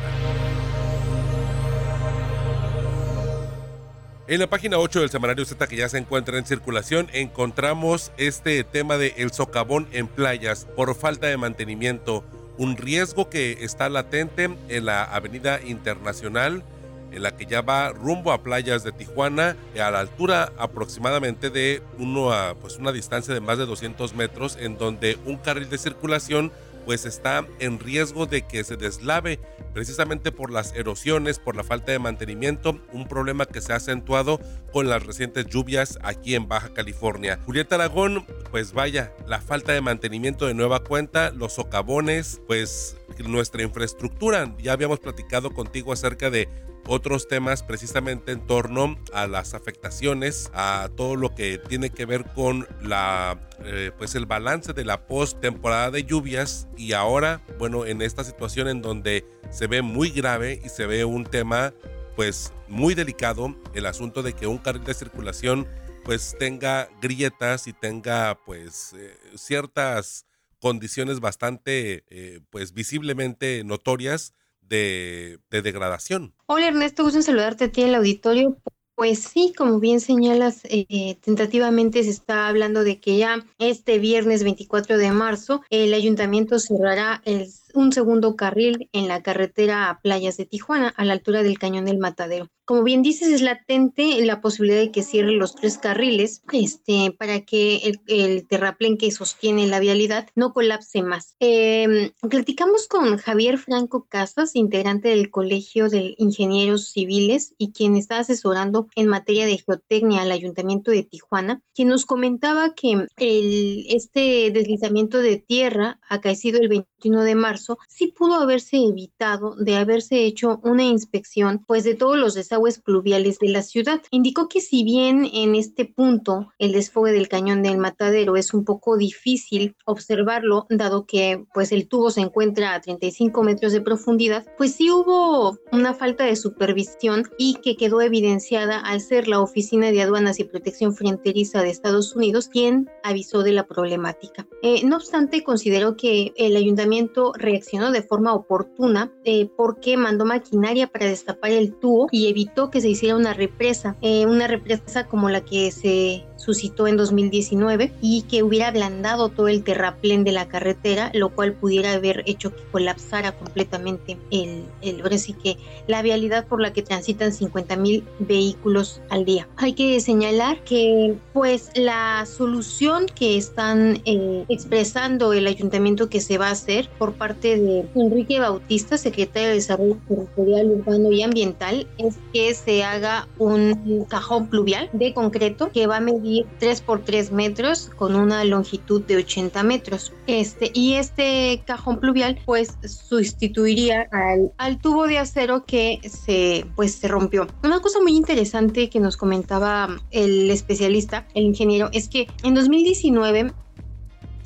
[4.25, 8.63] En la página 8 del Semanario Z que ya se encuentra en circulación encontramos este
[8.63, 12.23] tema de el socavón en playas por falta de mantenimiento,
[12.57, 16.63] un riesgo que está latente en la Avenida Internacional
[17.13, 21.81] en la que ya va rumbo a playas de Tijuana a la altura aproximadamente de
[21.97, 25.77] uno a, pues una distancia de más de 200 metros en donde un carril de
[25.77, 26.51] circulación
[26.85, 29.39] pues está en riesgo de que se deslave
[29.73, 34.39] precisamente por las erosiones, por la falta de mantenimiento, un problema que se ha acentuado
[34.71, 37.39] con las recientes lluvias aquí en Baja California.
[37.45, 43.63] Julieta Aragón, pues vaya, la falta de mantenimiento de nueva cuenta, los socavones, pues nuestra
[43.63, 46.47] infraestructura, ya habíamos platicado contigo acerca de
[46.87, 52.25] otros temas precisamente en torno a las afectaciones, a todo lo que tiene que ver
[52.33, 57.85] con la, eh, pues el balance de la post temporada de lluvias y ahora, bueno,
[57.85, 61.73] en esta situación en donde se ve muy grave y se ve un tema
[62.15, 65.67] pues muy delicado, el asunto de que un carril de circulación
[66.03, 70.25] pues tenga grietas y tenga pues eh, ciertas
[70.59, 74.33] condiciones bastante eh, pues visiblemente notorias
[74.67, 76.33] de, degradación.
[76.45, 78.57] Hola Ernesto, gusto en saludarte a ti en el auditorio.
[78.95, 84.43] Pues sí, como bien señalas, eh, tentativamente se está hablando de que ya este viernes
[84.43, 90.37] 24 de marzo el ayuntamiento cerrará el un segundo carril en la carretera a Playas
[90.37, 92.49] de Tijuana, a la altura del Cañón del Matadero.
[92.65, 97.41] Como bien dices, es latente la posibilidad de que cierre los tres carriles este, para
[97.41, 101.35] que el, terraplén que sostiene la vialidad no colapse más.
[101.39, 108.19] Em, platicamos con Javier Franco Casas, integrante del Colegio de Ingenieros Civiles y quien está
[108.19, 115.17] asesorando en materia de geotecnia al Ayuntamiento de Tijuana, quien nos comentaba que este deslizamiento
[115.19, 120.83] de tierra acaecido el 21 de marzo sí pudo haberse evitado de haberse hecho una
[120.83, 124.01] inspección pues de todos los desagües pluviales de la ciudad.
[124.11, 128.65] Indicó que si bien en este punto el desfogue del cañón del matadero es un
[128.65, 134.45] poco difícil observarlo, dado que pues el tubo se encuentra a 35 metros de profundidad,
[134.57, 139.91] pues sí hubo una falta de supervisión y que quedó evidenciada al ser la Oficina
[139.91, 144.47] de Aduanas y Protección Fronteriza de Estados Unidos quien avisó de la problemática.
[144.61, 150.87] Eh, no obstante, consideró que el ayuntamiento reaccionó de forma oportuna eh, porque mandó maquinaria
[150.87, 155.29] para destapar el tubo y evitó que se hiciera una represa, eh, una represa como
[155.29, 160.47] la que se suscitó en 2019 y que hubiera ablandado todo el terraplén de la
[160.47, 166.01] carretera, lo cual pudiera haber hecho que colapsara completamente el, el ahora sí que la
[166.01, 169.47] vialidad por la que transitan 50 mil vehículos al día.
[169.57, 176.37] Hay que señalar que pues la solución que están eh, expresando el ayuntamiento que se
[176.37, 181.87] va a hacer por parte de Enrique Bautista, secretario de Desarrollo Territorial, Urbano y Ambiental,
[181.97, 187.03] es que se haga un cajón pluvial de concreto que va a medir 3 por
[187.03, 190.13] 3 metros con una longitud de 80 metros.
[190.27, 196.95] Este, y este cajón pluvial pues sustituiría al, al tubo de acero que se, pues,
[196.95, 197.47] se rompió.
[197.63, 203.53] Una cosa muy interesante que nos comentaba el especialista, el ingeniero, es que en 2019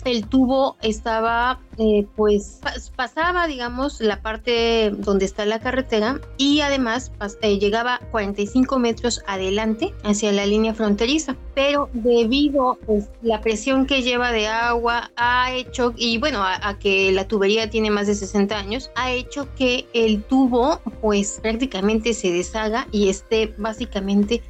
[0.07, 2.59] el tubo estaba, eh, pues
[2.95, 9.93] pasaba, digamos, la parte donde está la carretera y además eh, llegaba 45 metros adelante
[10.03, 11.35] hacia la línea fronteriza.
[11.53, 16.77] Pero debido a pues, la presión que lleva de agua ha hecho, y bueno, a,
[16.79, 22.13] que la tubería tiene más de 60 años, ha hecho que el tubo pues prácticamente
[22.13, 24.41] se deshaga y esté básicamente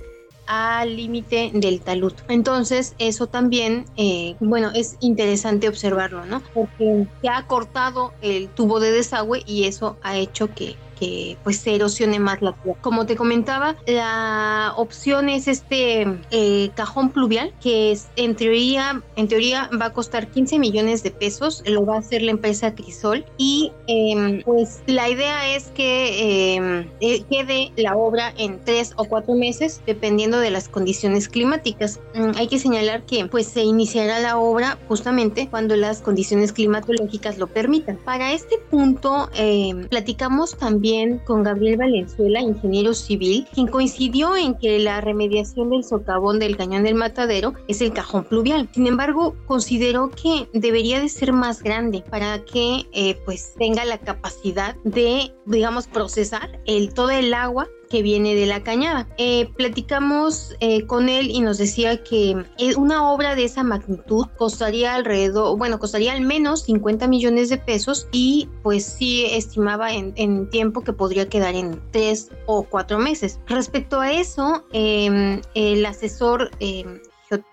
[0.48, 2.14] al límite del talud.
[2.28, 6.42] Entonces, eso también, eh, bueno, es interesante observarlo, ¿no?
[6.54, 11.58] Porque se ha cortado el tubo de desagüe y eso ha hecho que que pues
[11.58, 12.80] se erosione más la tierra.
[12.82, 19.28] Como te comentaba, la opción es este eh, cajón pluvial que es, en teoría en
[19.28, 23.26] teoría va a costar 15 millones de pesos, lo va a hacer la empresa Crisol
[23.38, 29.06] y em, pues la idea es que em, eh, quede la obra en tres o
[29.06, 32.00] cuatro meses dependiendo de las condiciones climáticas.
[32.14, 37.38] Mm, hay que señalar que pues se iniciará la obra justamente cuando las condiciones climatológicas
[37.38, 37.98] lo permitan.
[37.98, 40.87] Para este punto em, platicamos también
[41.26, 46.84] con Gabriel Valenzuela, ingeniero civil, quien coincidió en que la remediación del socavón del cañón
[46.84, 48.70] del matadero es el cajón pluvial.
[48.74, 53.98] Sin embargo, consideró que debería de ser más grande para que eh, pues tenga la
[53.98, 59.08] capacidad de, digamos, procesar el, todo el agua que viene de la cañada.
[59.18, 64.28] Eh, platicamos eh, con él y nos decía que eh, una obra de esa magnitud
[64.38, 70.16] costaría alrededor, bueno, costaría al menos 50 millones de pesos y pues sí estimaba en,
[70.50, 73.40] tiempo que podría quedar en tres o cuatro meses.
[73.48, 77.00] Respecto a eso, em, el asesor em,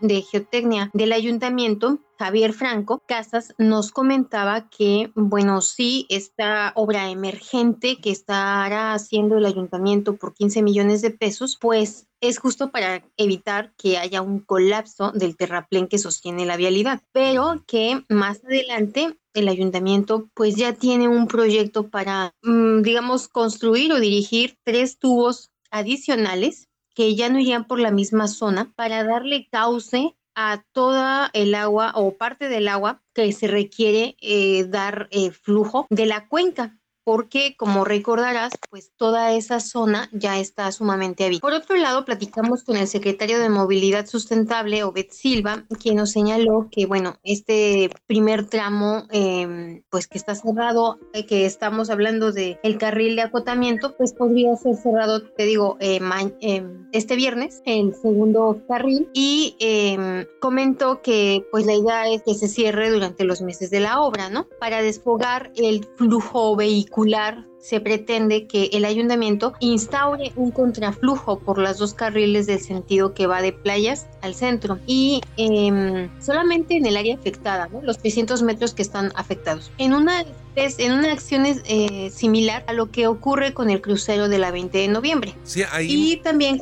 [0.01, 7.97] de geotecnia del ayuntamiento, Javier Franco Casas, nos comentaba que, bueno, sí, esta obra emergente
[8.01, 13.75] que estará haciendo el ayuntamiento por 15 millones de pesos, pues es justo para evitar
[13.77, 19.49] que haya un colapso del terraplén que sostiene la vialidad, pero que más adelante el
[19.49, 26.69] ayuntamiento pues ya tiene un proyecto para, mm, digamos, construir o dirigir tres tubos adicionales
[26.95, 31.93] que ya no irían por la misma zona para darle cauce a toda el agua
[31.95, 37.55] o parte del agua que se requiere eh, dar eh, flujo de la cuenca porque
[37.57, 41.51] como recordarás, pues toda esa zona ya está sumamente habitada.
[41.51, 46.69] Por otro lado, platicamos con el secretario de Movilidad Sustentable, Obed Silva, quien nos señaló
[46.71, 52.59] que, bueno, este primer tramo, em, pues que está cerrado, eh, que estamos hablando de
[52.63, 56.01] el carril de acotamiento, pues podría ser cerrado, te digo, eh,
[56.41, 62.35] em, este viernes, el segundo carril, y em, comentó que, pues la idea es que
[62.35, 64.47] se cierre durante los meses de la obra, ¿no?
[64.59, 71.59] Para desfogar el flujo vehicular vehicular se pretende que el ayuntamiento instaure un contraflujo por
[71.59, 76.87] las dos carriles del sentido que va de playas al centro y em, solamente en
[76.87, 79.73] el área afectada, los 300 metros que están afectados.
[79.79, 80.25] En una
[80.57, 84.79] en una acción eh, similar a lo que ocurre con el crucero de la 20
[84.79, 85.35] de noviembre.
[85.43, 86.13] Sí, ahí.
[86.13, 86.59] Y también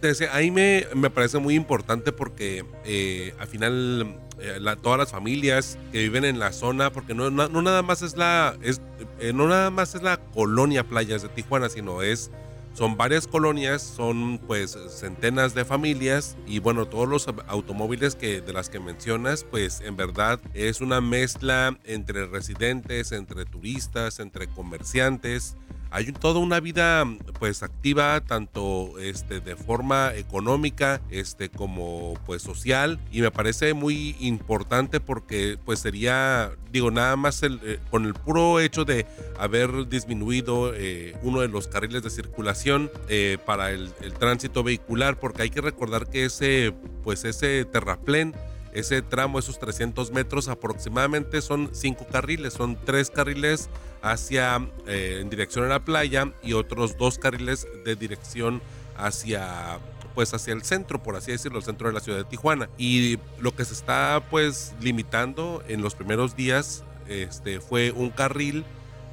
[0.00, 5.78] pues, ahí me, me, parece muy importante porque eh, al final eh, todas las familias
[5.92, 8.80] que viven en la zona, porque no, no, nada más es la es,
[9.18, 12.30] eh, no nada más es la colonia playas de Tijuana, sino es
[12.74, 18.52] son varias colonias, son pues centenas de familias y bueno, todos los automóviles que de
[18.52, 25.56] las que mencionas, pues en verdad es una mezcla entre residentes, entre turistas, entre comerciantes
[25.96, 27.06] hay toda una vida
[27.38, 34.14] pues activa tanto este de forma económica este como pues social y me parece muy
[34.20, 39.06] importante porque pues sería digo nada más el, eh, con el puro hecho de
[39.38, 45.18] haber disminuido eh, uno de los carriles de circulación eh, para el, el tránsito vehicular
[45.18, 46.74] porque hay que recordar que ese
[47.04, 48.34] pues ese terraplén
[48.76, 53.70] ese tramo, esos 300 metros aproximadamente son cinco carriles, son tres carriles
[54.02, 58.60] hacia eh, en dirección a la playa y otros dos carriles de dirección
[58.94, 59.78] hacia
[60.14, 62.68] pues hacia el centro, por así decirlo, el centro de la ciudad de Tijuana.
[62.78, 68.64] Y lo que se está pues limitando en los primeros días este, fue un carril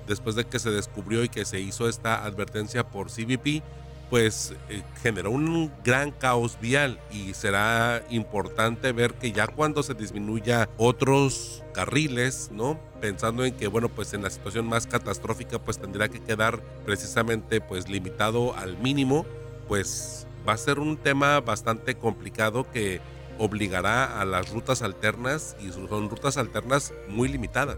[0.07, 3.63] después de que se descubrió y que se hizo esta advertencia por CBP
[4.09, 9.93] pues eh, generó un gran caos vial y será importante ver que ya cuando se
[9.93, 12.79] disminuya otros carriles, ¿no?
[13.01, 17.59] Pensando en que, bueno, pues en la situación más catastrófica, pues tendrá que quedar precisamente
[17.59, 19.25] pues limitado al mínimo,
[19.67, 23.01] pues va a ser un tema bastante complicado que
[23.37, 27.77] obligará a las rutas alternas y son rutas alternas muy limitadas.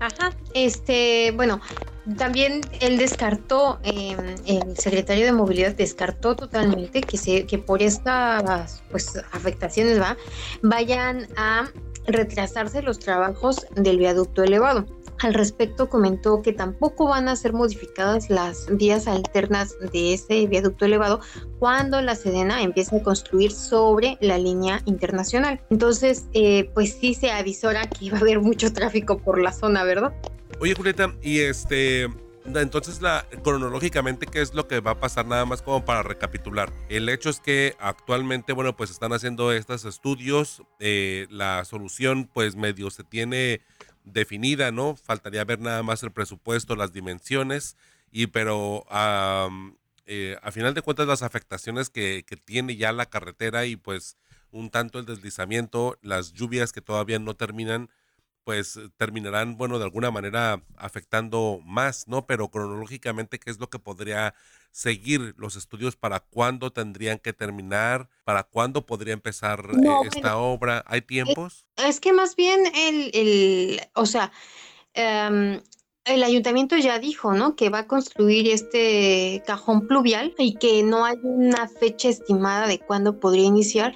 [0.00, 1.60] Ajá, este, bueno,
[2.16, 8.82] también él descartó, em, el secretario de Movilidad descartó totalmente que, se, que por estas
[8.90, 10.16] pues, afectaciones va,
[10.62, 11.68] vayan a
[12.06, 14.86] retrasarse los trabajos del viaducto elevado.
[15.20, 20.84] Al respecto comentó que tampoco van a ser modificadas las vías alternas de ese viaducto
[20.84, 21.20] elevado
[21.58, 25.60] cuando la Sedena empiece a construir sobre la línea internacional.
[25.70, 29.82] Entonces, eh, pues sí se avisora que iba a haber mucho tráfico por la zona,
[29.84, 30.12] ¿verdad?
[30.60, 32.08] Oye, Julieta, y este,
[32.56, 35.26] entonces, la, cronológicamente, ¿qué es lo que va a pasar?
[35.26, 36.72] Nada más como para recapitular.
[36.88, 40.62] El hecho es que actualmente, bueno, pues están haciendo estos estudios.
[40.78, 43.60] Eh, la solución, pues medio se tiene
[44.12, 44.96] definida, ¿no?
[44.96, 47.76] Faltaría ver nada más el presupuesto, las dimensiones.
[48.10, 48.84] Y pero
[50.06, 54.16] eh, a final de cuentas, las afectaciones que, que tiene ya la carretera y pues
[54.50, 57.90] un tanto el deslizamiento, las lluvias que todavía no terminan
[58.48, 62.26] pues terminarán, bueno, de alguna manera afectando más, ¿no?
[62.26, 64.32] Pero cronológicamente, ¿qué es lo que podría
[64.70, 70.84] seguir los estudios para cuándo tendrían que terminar, para cuándo podría empezar eh, esta obra?
[70.86, 71.66] ¿Hay tiempos?
[71.76, 74.32] Es, que más bien el, el o sea,
[74.94, 75.60] em,
[76.04, 77.56] el ayuntamiento ya dijo, ¿no?
[77.56, 82.78] Que va a construir este cajón pluvial y que no hay una fecha estimada de
[82.78, 83.94] cuándo podría iniciar.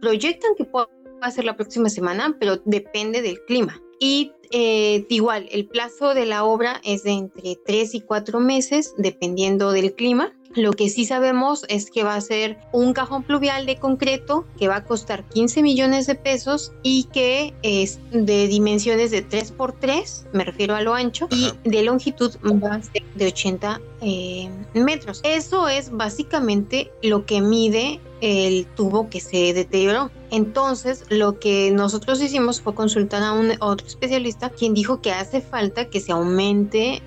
[0.00, 0.88] proyectan que pueda
[1.22, 3.80] va a ser la próxima semana, pero depende del clima.
[4.00, 8.94] Y eh, igual, el plazo de la obra es de entre 3 y 4 meses,
[8.96, 10.32] dependiendo del clima.
[10.54, 14.66] Lo que sí sabemos es que va a ser un cajón pluvial de concreto que
[14.66, 19.72] va a costar 15 millones de pesos y que es de dimensiones de 3 por
[19.72, 24.48] 3, me refiero a lo ancho, y de longitud va a ser de 80 eh,
[24.74, 25.20] metros.
[25.22, 30.10] Eso es básicamente lo que mide el tubo que se deterioró.
[30.30, 35.40] Entonces, lo que nosotros hicimos fue consultar a un otro especialista quien dijo que hace
[35.40, 37.02] falta que se aumente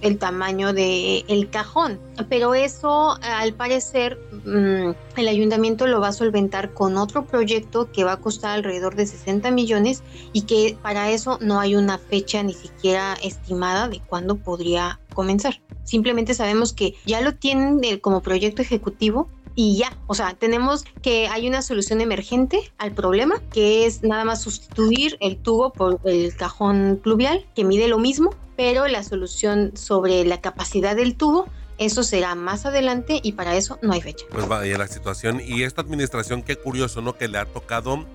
[0.00, 2.00] el tamaño del el cajón.
[2.28, 8.04] Pero eso, al parecer, mm, el ayuntamiento lo va a solventar con otro proyecto que
[8.04, 10.02] va a costar alrededor de 60 millones
[10.32, 15.60] y que para eso no hay una fecha ni siquiera estimada de cuándo podría comenzar.
[15.84, 21.28] Simplemente sabemos que ya lo tienen como proyecto ejecutivo y ya, o sea, tenemos que
[21.28, 26.34] hay una solución emergente al problema, que es nada más sustituir el tubo por el
[26.34, 31.48] cajón pluvial, que mide lo mismo, pero la solución sobre la capacidad del tubo
[31.78, 34.24] eso será más adelante y para eso no hay fecha.
[34.30, 37.16] Pues vaya la situación y esta administración, qué curioso, ¿no?
[37.16, 38.06] Que le ha tocado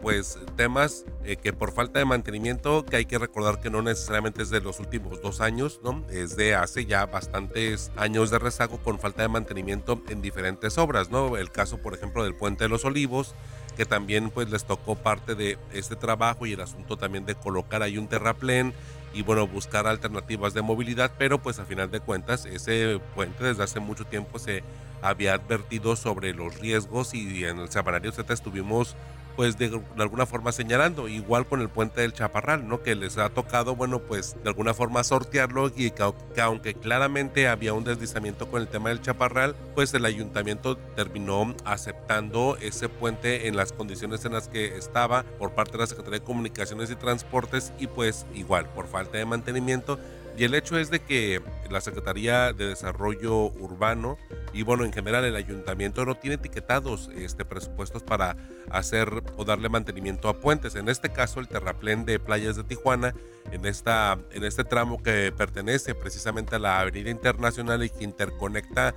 [0.00, 4.42] pues temas eh, que por falta de mantenimiento, que hay que recordar que no necesariamente
[4.42, 6.04] es de los últimos dos años, ¿no?
[6.10, 11.10] Es de hace ya bastantes años de rezago con falta de mantenimiento en diferentes obras,
[11.10, 11.36] ¿no?
[11.36, 13.34] El caso, por ejemplo, del Puente de los Olivos,
[13.76, 17.82] que también pues les tocó parte de este trabajo y el asunto también de colocar
[17.82, 18.72] ahí un terraplén
[19.14, 23.64] y bueno, buscar alternativas de movilidad, pero pues a final de cuentas ese puente desde
[23.64, 24.62] hace mucho tiempo se
[25.02, 28.96] había advertido sobre los riesgos y en el Semanario Z estuvimos
[29.38, 32.82] pues de, alguna forma señalando, igual con el puente del Chaparral, ¿no?
[32.82, 37.72] Que les ha tocado, bueno, pues de alguna forma sortearlo y que, aunque claramente había
[37.72, 43.54] un deslizamiento con el tema del Chaparral, pues el ayuntamiento terminó aceptando ese puente en
[43.54, 47.72] las condiciones en las que estaba por parte de la Secretaría de Comunicaciones y Transportes
[47.78, 50.00] y pues igual por falta de mantenimiento
[50.38, 54.16] y el hecho es de que la Secretaría de Desarrollo Urbano
[54.52, 58.36] y bueno, en general el ayuntamiento no tiene etiquetados este, presupuestos para
[58.70, 60.74] hacer o darle mantenimiento a puentes.
[60.76, 63.14] En este caso, el terraplén de playas de Tijuana,
[63.50, 68.94] en, esta, en este tramo que pertenece precisamente a la Avenida Internacional y que interconecta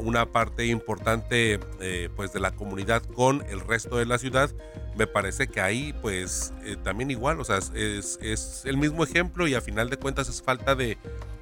[0.00, 4.50] una parte importante eh, pues de la comunidad con el resto de la ciudad,
[4.96, 9.46] me parece que ahí pues eh, también igual, o sea, es, es, el mismo ejemplo
[9.46, 10.98] y a final de cuentas es falta de,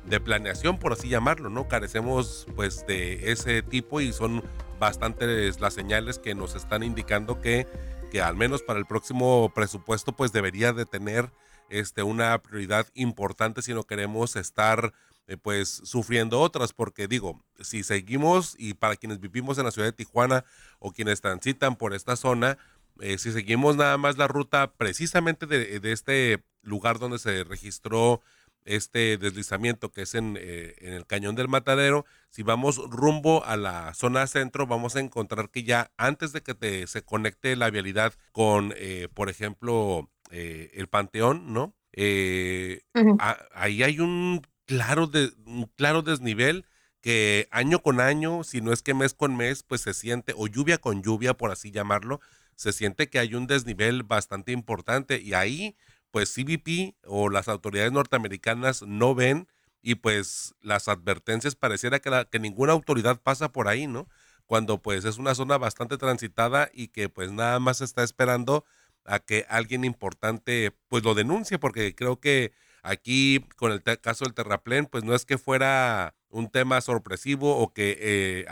[0.06, 1.66] de, planeación, por así llamarlo, ¿no?
[1.66, 4.44] Carecemos pues de ese tipo y son
[4.78, 7.66] bastantes las señales que nos están indicando que,
[8.10, 11.30] que al menos para el próximo presupuesto pues debería de tener
[11.68, 14.92] este, una prioridad importante si no queremos estar
[15.30, 19.86] eh, pues sufriendo otras, porque digo, si seguimos y para quienes vivimos en la ciudad
[19.86, 20.44] de Tijuana
[20.80, 22.58] o quienes transitan por esta zona,
[22.98, 28.22] eh, si seguimos nada más la ruta precisamente de, este lugar donde se registró
[28.64, 33.56] este deslizamiento que es en, eh, en, el cañón del matadero, si vamos rumbo a
[33.56, 38.14] la zona centro, vamos a encontrar que ya antes de que se conecte la vialidad
[38.32, 41.74] con, eh, por ejemplo, el Panteón, ¿no?
[43.52, 46.64] ahí hay un claro, de, un claro desnivel
[47.00, 50.46] que año con año, si no es que mes con mes, pues se siente, o
[50.46, 52.20] lluvia con lluvia, por así llamarlo,
[52.54, 55.76] se siente que hay un desnivel bastante importante y ahí
[56.12, 59.48] pues CBP o las autoridades norteamericanas no ven
[59.82, 64.08] y pues las advertencias pareciera que, que ninguna autoridad pasa por ahí, ¿no?
[64.46, 68.64] Cuando pues es una zona bastante transitada y que pues nada más está esperando
[69.04, 72.52] a que alguien importante pues lo denuncie porque creo que
[72.82, 77.72] aquí con el caso del terraplén pues no es que fuera un tema sorpresivo o
[77.72, 78.46] que eh,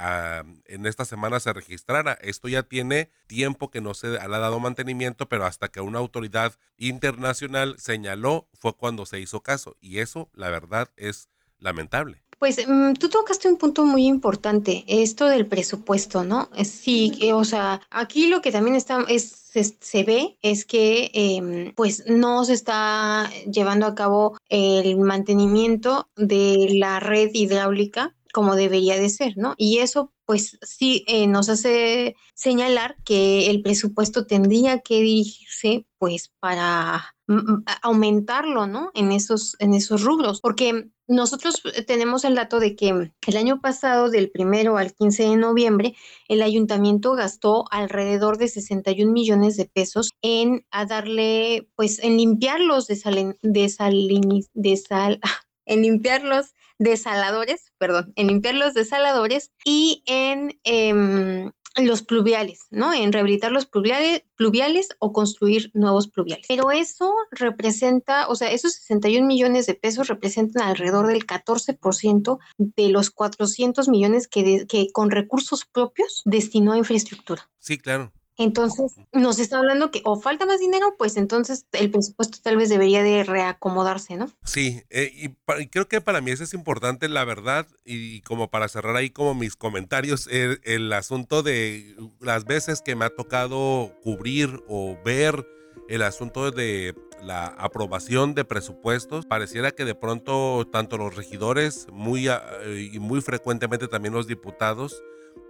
[0.67, 2.19] en esta semana se registrara.
[2.21, 5.99] Esto ya tiene tiempo que no se le ha dado mantenimiento, pero hasta que una
[5.99, 9.77] autoridad internacional señaló fue cuando se hizo caso.
[9.81, 12.23] Y eso, la verdad, es lamentable.
[12.39, 16.49] Pues mm, tú tocaste un punto muy importante, esto del presupuesto, ¿no?
[16.65, 19.49] Sí, o sea, aquí lo que también está es
[19.81, 26.69] se, ve es que em, pues no se está llevando a cabo el mantenimiento de
[26.75, 29.55] la red hidráulica como debería de ser, ¿no?
[29.57, 36.31] Y eso pues sí eh, nos hace señalar que el presupuesto tendría que dirigirse pues
[36.39, 38.91] para mm, mm, aumentarlo, ¿no?
[38.95, 44.11] En esos, en esos rubros, porque nosotros tenemos el dato de que el año pasado,
[44.11, 45.97] del primero al 15 de noviembre,
[46.29, 52.61] el ayuntamiento gastó alrededor de 61 millones de pesos en a darle, pues, en limpiar
[52.61, 55.21] los desal, desal,
[55.67, 61.51] en limpiar los desaladores, perdón, en limpiar los desaladores y en em,
[61.87, 62.93] los pluviales, ¿no?
[62.93, 66.47] En rehabilitar los pluviales, pluviales o construir nuevos pluviales.
[66.49, 72.89] Pero eso representa, o sea, esos 61 millones de pesos representan alrededor del 14% de
[72.89, 77.49] los 400 millones que, que con recursos propios destinó a infraestructura.
[77.59, 78.13] Sí, claro.
[78.39, 82.69] Entonces, nos está hablando que o falta más dinero, pues entonces el presupuesto tal vez
[82.69, 84.31] debería de reacomodarse, ¿no?
[84.45, 88.69] Sí, eh, y, creo que para mí eso es importante, la verdad, y como para
[88.69, 93.93] cerrar ahí como mis comentarios, el, el asunto de las veces que me ha tocado
[94.05, 95.45] cubrir o ver
[95.89, 102.29] el asunto de la aprobación de presupuestos, pareciera que de pronto tanto los regidores muy,
[102.29, 105.03] y muy frecuentemente también los diputados,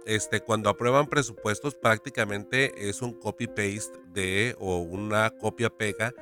[0.05, 6.13] este, cuando aprueban presupuestos prácticamente es un copy-paste de o una copia-pega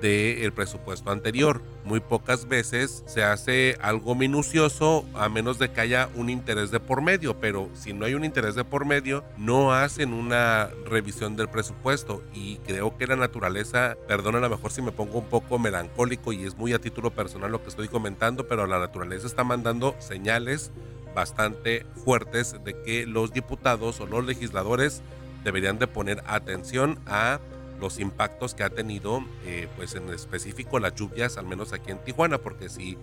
[0.00, 1.62] del presupuesto anterior.
[1.84, 6.80] Muy pocas veces se hace algo minucioso a menos de que haya un interés de
[6.80, 11.36] por medio, pero si no hay un interés de por medio, no hacen una revisión
[11.36, 15.28] del presupuesto y creo que la naturaleza, perdón a lo mejor si me pongo un
[15.28, 19.26] poco melancólico y es muy a título personal lo que estoy comentando, pero la naturaleza
[19.26, 20.70] está mandando señales
[21.18, 25.02] bastante fuertes de que los diputados o los legisladores
[25.42, 27.40] deberían de poner atención a
[27.80, 31.98] los impactos que ha tenido, eh, pues en específico las lluvias, al menos aquí en
[31.98, 32.96] Tijuana, porque si,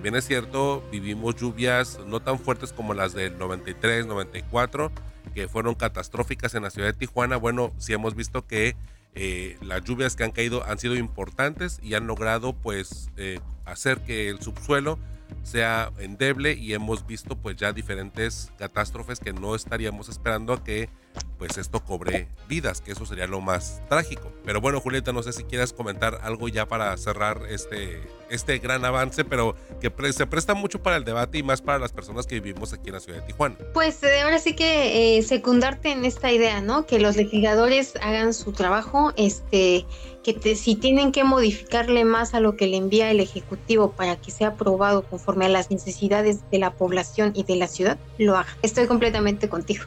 [0.00, 4.92] bien es cierto, vivimos lluvias no tan fuertes como las del 93, 94,
[5.34, 8.76] que fueron catastróficas en la ciudad de Tijuana, bueno, sí hemos visto que
[9.16, 14.02] eh, las lluvias que han caído han sido importantes y han logrado pues eh, hacer
[14.02, 15.00] que el subsuelo
[15.42, 20.88] sea endeble y hemos visto pues ya diferentes catástrofes que no estaríamos esperando a que
[21.38, 24.32] pues esto cobre vidas, que eso sería lo más trágico.
[24.44, 28.00] Pero bueno, Julieta, no sé si quieras comentar algo ya para cerrar este,
[28.30, 31.92] este gran avance, pero que se presta mucho para el debate y más para las
[31.92, 33.56] personas que vivimos aquí en la ciudad de Tijuana.
[33.74, 36.86] Pues eh, ahora sí que eh, secundarte en esta idea, ¿no?
[36.86, 39.84] Que los legisladores hagan su trabajo, este,
[40.22, 44.30] que si tienen que modificarle más a lo que le envía el Ejecutivo para que
[44.30, 48.56] sea aprobado conforme a las necesidades de la población y de la ciudad, lo haga.
[48.62, 49.84] Estoy completamente contigo.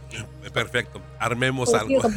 [0.54, 2.02] Perfecto, armemos algo.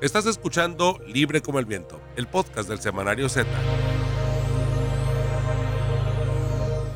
[0.00, 3.46] Estás escuchando Libre como el Viento, el podcast del semanario Z.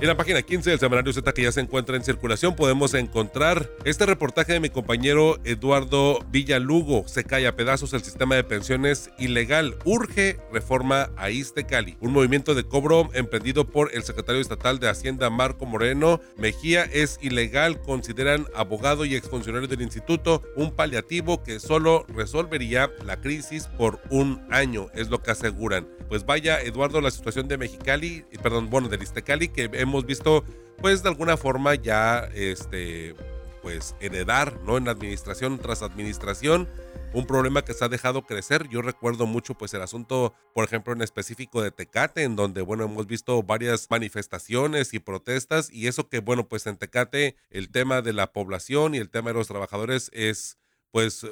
[0.00, 3.68] En la página 15 del semanario Z que ya se encuentra en circulación podemos encontrar
[3.84, 7.06] este reportaje de mi compañero Eduardo Villalugo.
[7.06, 9.76] Se cae a pedazos el sistema de pensiones ilegal.
[9.84, 11.28] Urge reforma a
[11.68, 11.98] Cali.
[12.00, 17.18] Un movimiento de cobro emprendido por el secretario estatal de Hacienda Marco Moreno Mejía es
[17.20, 17.82] ilegal.
[17.82, 24.46] Consideran abogado y exfuncionario del instituto un paliativo que solo resolvería la crisis por un
[24.50, 25.86] año, es lo que aseguran.
[26.08, 30.44] Pues vaya Eduardo la situación de Mexicali, perdón, bueno, del Istecali que hemos hemos visto,
[30.78, 33.14] pues de alguna forma ya, este,
[33.60, 34.76] pues heredar, ¿no?
[34.78, 36.68] En administración tras administración,
[37.12, 38.68] un problema que se ha dejado crecer.
[38.68, 42.84] Yo recuerdo mucho, pues, el asunto, por ejemplo, en específico de Tecate, en donde, bueno,
[42.84, 48.00] hemos visto varias manifestaciones y protestas, y eso que, bueno, pues en Tecate el tema
[48.00, 50.56] de la población y el tema de los trabajadores es,
[50.92, 51.26] pues,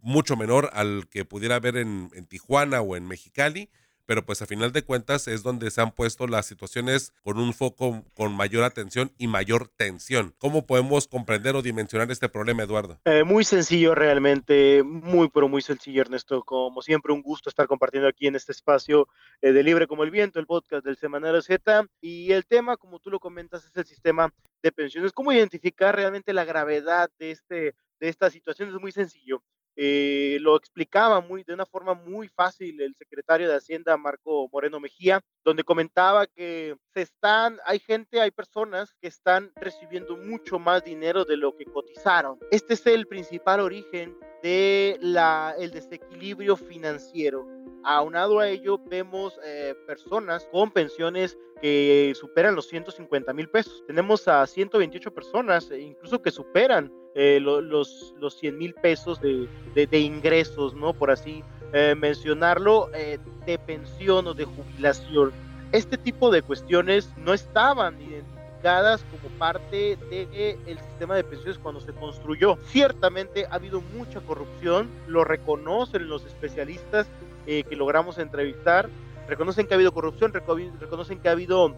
[0.00, 3.70] mucho menor al que pudiera haber en, en Tijuana o en Mexicali
[4.06, 7.54] pero pues a final de cuentas es donde se han puesto las situaciones con un
[7.54, 10.34] foco con mayor atención y mayor tensión.
[10.38, 13.00] ¿Cómo podemos comprender o dimensionar este problema, Eduardo?
[13.04, 16.42] Eh, muy sencillo realmente, muy pero muy sencillo, Ernesto.
[16.42, 19.08] Como siempre, un gusto estar compartiendo aquí en este espacio
[19.40, 21.86] eh, de Libre como el Viento, el podcast del Semanario Z.
[22.00, 24.32] Y el tema, como tú lo comentas, es el sistema
[24.62, 25.12] de pensiones.
[25.12, 28.68] ¿Cómo identificar realmente la gravedad de, este, de esta situación?
[28.68, 29.42] Es muy sencillo.
[29.76, 34.80] Eh, lo explicaba muy, de una forma muy fácil el secretario de Hacienda, Marco Moreno
[34.80, 40.84] Mejía, donde comentaba que se están, hay gente, hay personas que están recibiendo mucho más
[40.84, 42.38] dinero de lo que cotizaron.
[42.50, 47.46] Este es el principal origen de la, el desequilibrio financiero.
[47.84, 53.82] Aunado a ello, vemos eh, personas con pensiones que superan los 150 mil pesos.
[53.86, 59.46] Tenemos a 128 personas, e incluso que superan eh, los, los 100 mil pesos de,
[59.74, 60.94] de, ingresos, ¿no?
[60.94, 61.44] Por así
[61.74, 65.30] eh, mencionarlo, eh, de pensión o de jubilación.
[65.72, 71.92] Este tipo de cuestiones no estaban identificadas como parte del sistema de pensiones cuando se
[71.92, 72.56] construyó.
[72.64, 77.06] Ciertamente ha habido mucha corrupción, lo reconocen los especialistas
[77.44, 78.88] que logramos entrevistar,
[79.28, 81.74] reconocen que ha habido corrupción, reconocen que ha habido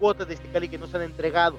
[0.00, 1.56] cuotas de este que no se han entregado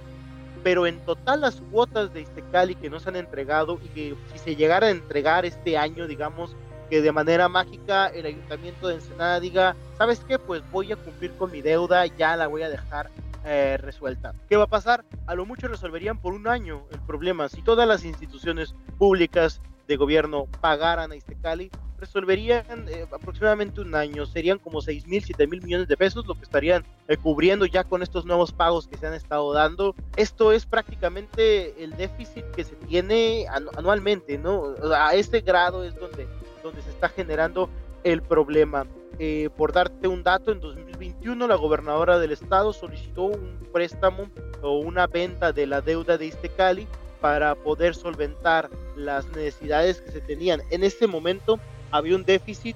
[0.67, 4.37] pero en total las cuotas de Istecali que no se han entregado y que si
[4.37, 6.57] se llegara a entregar este año, digamos
[6.89, 10.37] que de manera mágica el ayuntamiento de Ensenada diga, ¿sabes qué?
[10.37, 13.09] Pues voy a cumplir con mi deuda, ya la voy a dejar
[13.45, 14.33] eh, resuelta.
[14.49, 15.05] ¿Qué va a pasar?
[15.25, 17.47] A lo mucho resolverían por un año el problema.
[17.47, 24.25] Si todas las instituciones públicas de gobierno pagaran a Istecali, resolverían eh, aproximadamente un año,
[24.25, 27.83] serían como 6 mil, 7 mil millones de pesos lo que estarían eh, cubriendo ya
[27.83, 29.95] con estos nuevos pagos que se han estado dando.
[30.15, 33.45] Esto es prácticamente el déficit que se tiene
[33.75, 34.75] anualmente, ¿no?
[34.93, 36.27] A este grado es donde,
[36.63, 37.69] donde se está generando
[38.03, 38.85] el problema.
[39.19, 44.29] Eh, por darte un dato, en 2021 la gobernadora del estado solicitó un préstamo
[44.61, 46.87] o una venta de la deuda de Istecali
[47.19, 50.61] para poder solventar las necesidades que se tenían.
[50.69, 51.59] En este momento
[51.91, 52.75] había un déficit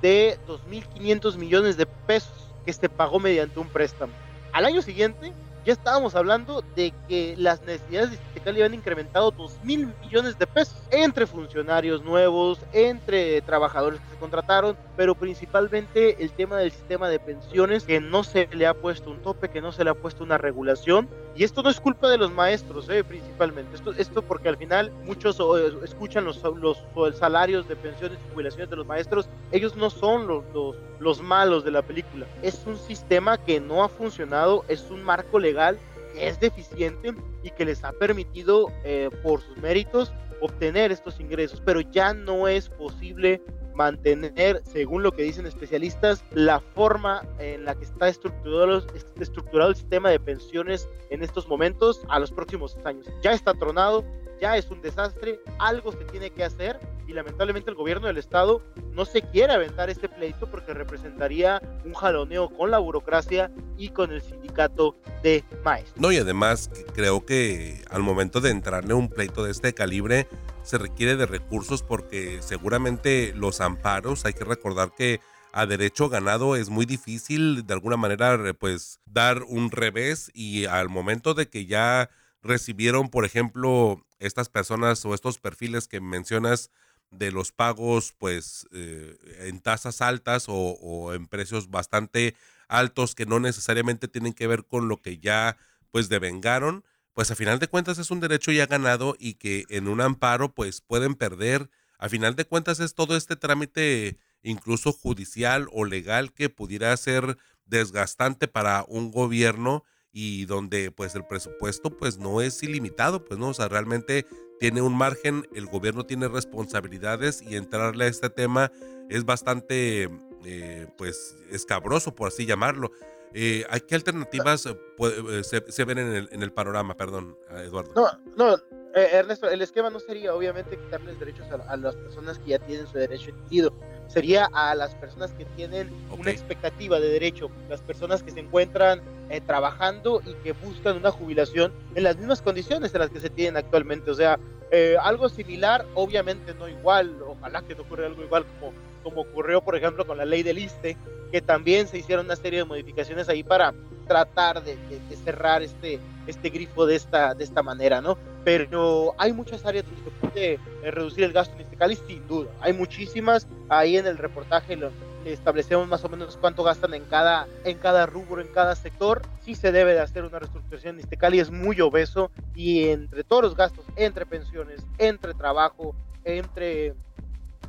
[0.00, 4.12] de 2.500 millones de pesos que se pagó mediante un préstamo.
[4.52, 5.32] Al año siguiente
[5.64, 10.46] ya estábamos hablando de que las necesidades de Iztacali habían incrementado 2 mil millones de
[10.46, 17.08] pesos entre funcionarios nuevos, entre trabajadores que se contrataron, pero principalmente el tema del sistema
[17.08, 19.94] de pensiones que no se le ha puesto un tope, que no se le ha
[19.94, 21.08] puesto una regulación.
[21.34, 23.76] Y esto no es culpa de los maestros, eh, principalmente.
[23.76, 25.38] Esto, esto porque al final muchos
[25.82, 26.78] escuchan los, los,
[27.16, 29.28] salarios de pensiones y jubilaciones de los maestros.
[29.50, 32.26] Ellos no son los, los, los malos de la película.
[32.42, 37.50] Es un sistema que no ha funcionado, es un marco legal que es deficiente y
[37.50, 42.68] que les ha permitido eh, por sus méritos obtener estos ingresos, pero ya no es
[42.68, 43.40] posible
[43.74, 48.84] mantener, según lo que dicen especialistas, la forma en la que está estructurado,
[49.20, 53.06] estructurado el sistema de pensiones en estos momentos a los próximos años.
[53.22, 54.04] Ya está tronado,
[54.42, 58.60] ya es un desastre, algo se tiene que hacer y lamentablemente el gobierno del estado
[58.90, 64.10] no se quiere aventar este pleito porque representaría un jaloneo con la burocracia y con
[64.10, 65.96] el sindicato de maestros.
[65.96, 70.26] No, y además creo que al momento de entrarle un pleito de este calibre
[70.64, 75.20] se requiere de recursos porque seguramente los amparos, hay que recordar que
[75.52, 80.88] a derecho ganado es muy difícil de alguna manera pues dar un revés y al
[80.88, 82.10] momento de que ya
[82.42, 86.70] recibieron, por ejemplo, estas personas o estos perfiles que mencionas
[87.10, 92.34] de los pagos, pues eh, en tasas altas o, en precios bastante
[92.68, 95.58] altos que no necesariamente tienen que ver con lo que ya
[95.90, 99.88] pues devengaron, pues a final de cuentas es un derecho ya ganado y que en
[99.88, 101.68] un amparo pues pueden perder.
[101.98, 107.36] A final de cuentas es todo este trámite incluso judicial o legal que pudiera ser
[107.66, 113.48] desgastante para un gobierno y donde pues el presupuesto pues no es ilimitado, pues no,
[113.48, 114.26] o sea, realmente
[114.60, 118.70] tiene un margen, el gobierno tiene responsabilidades y entrarle a este tema
[119.08, 120.08] es bastante
[120.44, 122.92] eh, pues escabroso, por así llamarlo.
[123.34, 127.92] Eh, ¿Qué alternativas eh, se, ven en el, en el, panorama, perdón, Eduardo?
[127.96, 128.58] No, no,
[128.94, 132.98] Ernesto, el esquema no sería obviamente quitarles derechos a, las personas que ya tienen su
[132.98, 133.74] derecho adquirido,
[134.12, 139.00] sería a las personas que tienen una expectativa de derecho, las personas que se encuentran
[139.30, 143.30] eh, trabajando y que buscan una jubilación en las mismas condiciones en las que se
[143.30, 144.10] tienen actualmente.
[144.10, 144.38] O sea,
[144.70, 149.62] eh, algo similar, obviamente no igual, ojalá que no ocurra algo igual como, como ocurrió,
[149.62, 150.96] por ejemplo, con la ley del ISTE,
[151.30, 153.74] que también se hicieron una serie de modificaciones ahí para
[154.06, 154.76] tratar de,
[155.24, 158.18] cerrar este, este grifo de esta, de esta manera, ¿no?
[158.44, 161.54] Pero hay muchas áreas donde se puede eh, reducir el gasto
[161.90, 162.50] y sin duda.
[162.60, 163.46] Hay muchísimas.
[163.68, 164.90] Ahí en el reportaje lo,
[165.24, 169.22] establecemos más o menos cuánto gastan en cada, en cada rubro, en cada sector.
[169.40, 173.56] Sí se debe de hacer una reestructuración y es muy obeso y entre todos los
[173.56, 175.94] gastos, entre pensiones, entre trabajo,
[176.24, 176.94] entre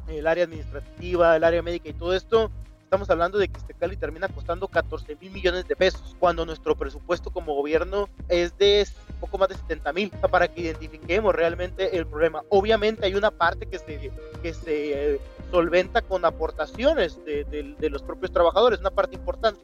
[0.08, 2.52] el área administrativa, el área médica y todo esto,
[2.84, 6.76] estamos hablando de que este Cali termina costando 14 mil millones de pesos, cuando nuestro
[6.76, 8.88] presupuesto como gobierno es de
[9.20, 12.44] poco más de 70 mil, para que identifiquemos realmente el problema.
[12.50, 17.46] Obviamente hay una parte que se, que se solventa con aportaciones de,
[17.80, 19.62] de los propios trabajadores, una parte importante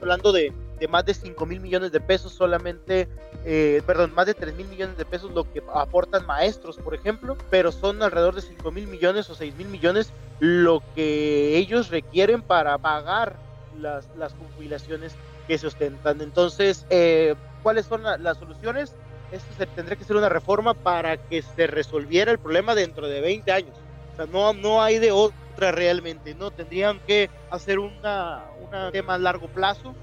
[0.00, 3.08] hablando de, de más de 5 mil millones de pesos solamente,
[3.44, 7.36] eh, perdón, más de 3 mil millones de pesos lo que aportan maestros, por ejemplo,
[7.50, 12.42] pero son alrededor de 5 mil millones o 6 mil millones lo que ellos requieren
[12.42, 13.36] para pagar
[13.80, 14.06] las,
[14.56, 15.14] jubilaciones
[15.46, 16.20] que se ostentan.
[16.20, 18.94] Entonces, eh, ¿cuáles son las soluciones?
[19.32, 23.20] Esto se, tendría que ser una reforma para que se resolviera el problema dentro de
[23.20, 23.76] 20 años.
[24.12, 26.50] O sea, no, no hay de otro realmente, ¿no?
[26.50, 29.94] Tendrían que hacer una, una tema a largo plazo.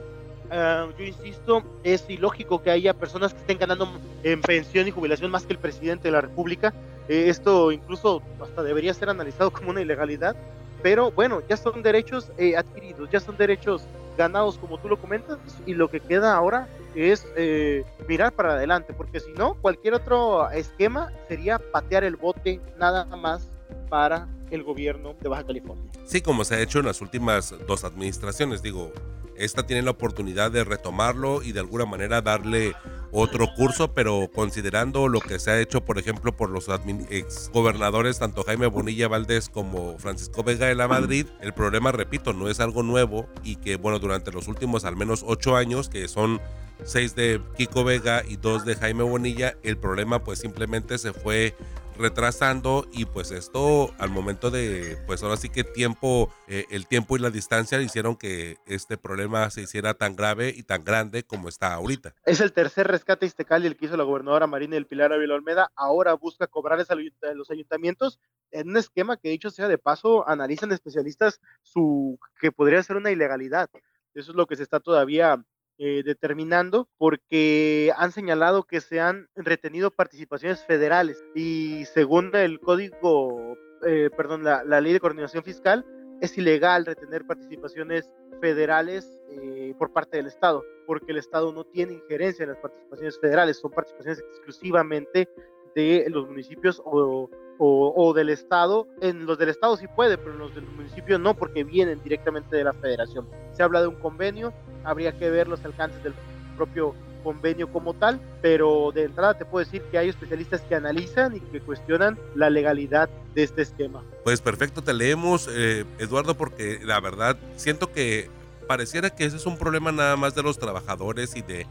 [0.52, 3.88] Ah, yo insisto, es ilógico que haya personas que estén ganando
[4.24, 6.74] en pensión y jubilación más que el presidente de la República.
[7.08, 10.36] Eh, esto incluso hasta debería ser analizado como una ilegalidad.
[10.84, 13.88] Pero bueno, ya son derechos eh, adquiridos, ya son derechos
[14.18, 18.93] ganados como tú lo comentas y lo que queda ahora es eh, mirar para adelante,
[18.93, 23.50] porque si no, cualquier otro esquema sería patear el bote nada más
[23.90, 25.90] para el gobierno de Baja California.
[26.06, 28.92] Sí, como se ha hecho en las últimas dos administraciones, digo,
[29.38, 32.74] esta tiene la oportunidad de retomarlo y de alguna manera darle
[33.12, 36.68] otro curso, pero considerando lo que se ha hecho, por ejemplo, por los
[37.10, 42.34] ex gobernadores, tanto Jaime Bonilla Valdés como Francisco Vega de la Madrid, el problema, repito,
[42.34, 46.08] no es algo nuevo y que, bueno, durante los últimos al menos ocho años, que
[46.08, 46.42] son
[46.84, 51.56] seis de Kiko Vega y dos de Jaime Bonilla, el problema pues simplemente se fue
[51.98, 57.16] retrasando y pues esto al momento de pues ahora sí que tiempo eh, el tiempo
[57.16, 61.50] y la distancia hicieron que este problema se hiciera tan grave y tan grande como
[61.50, 62.16] está ahorita.
[62.26, 65.72] Es el tercer rescate Iztecali el que hizo la gobernadora Marina del Pilar Ávila Olmeda,
[65.76, 66.96] ahora busca cobrarles a
[67.34, 68.20] los ayuntamientos
[68.52, 73.12] en un esquema que dicho sea de paso analizan especialistas su que podría ser una
[73.12, 73.70] ilegalidad.
[74.14, 75.43] Eso es lo que se está todavía
[75.78, 81.22] eh, determinando porque han señalado que se han retenido participaciones federales.
[81.36, 85.86] Y según el código, eh, perdón, la, ley de coordinación fiscal,
[86.22, 88.10] es ilegal retener participaciones
[88.40, 93.20] federales eh, por parte del Estado, porque el Estado no tiene injerencia en las participaciones
[93.20, 95.28] federales, son participaciones exclusivamente
[95.76, 98.88] de los municipios o, o, del Estado.
[99.01, 102.56] En los del Estado sí puede, pero en los del municipio no, porque vienen directamente
[102.56, 103.28] de la federación.
[103.53, 104.53] Se habla de un convenio,
[104.84, 106.14] habría que ver los alcances del
[106.58, 106.93] propio
[107.24, 111.39] convenio como tal, pero de entrada te puedo decir que hay especialistas que analizan y
[111.39, 114.03] que cuestionan la legalidad de este esquema.
[114.24, 118.30] Pues perfecto, te leemos, eh, Eduardo, porque la verdad siento que
[118.68, 121.66] pareciera que ese es un problema nada más de los trabajadores y de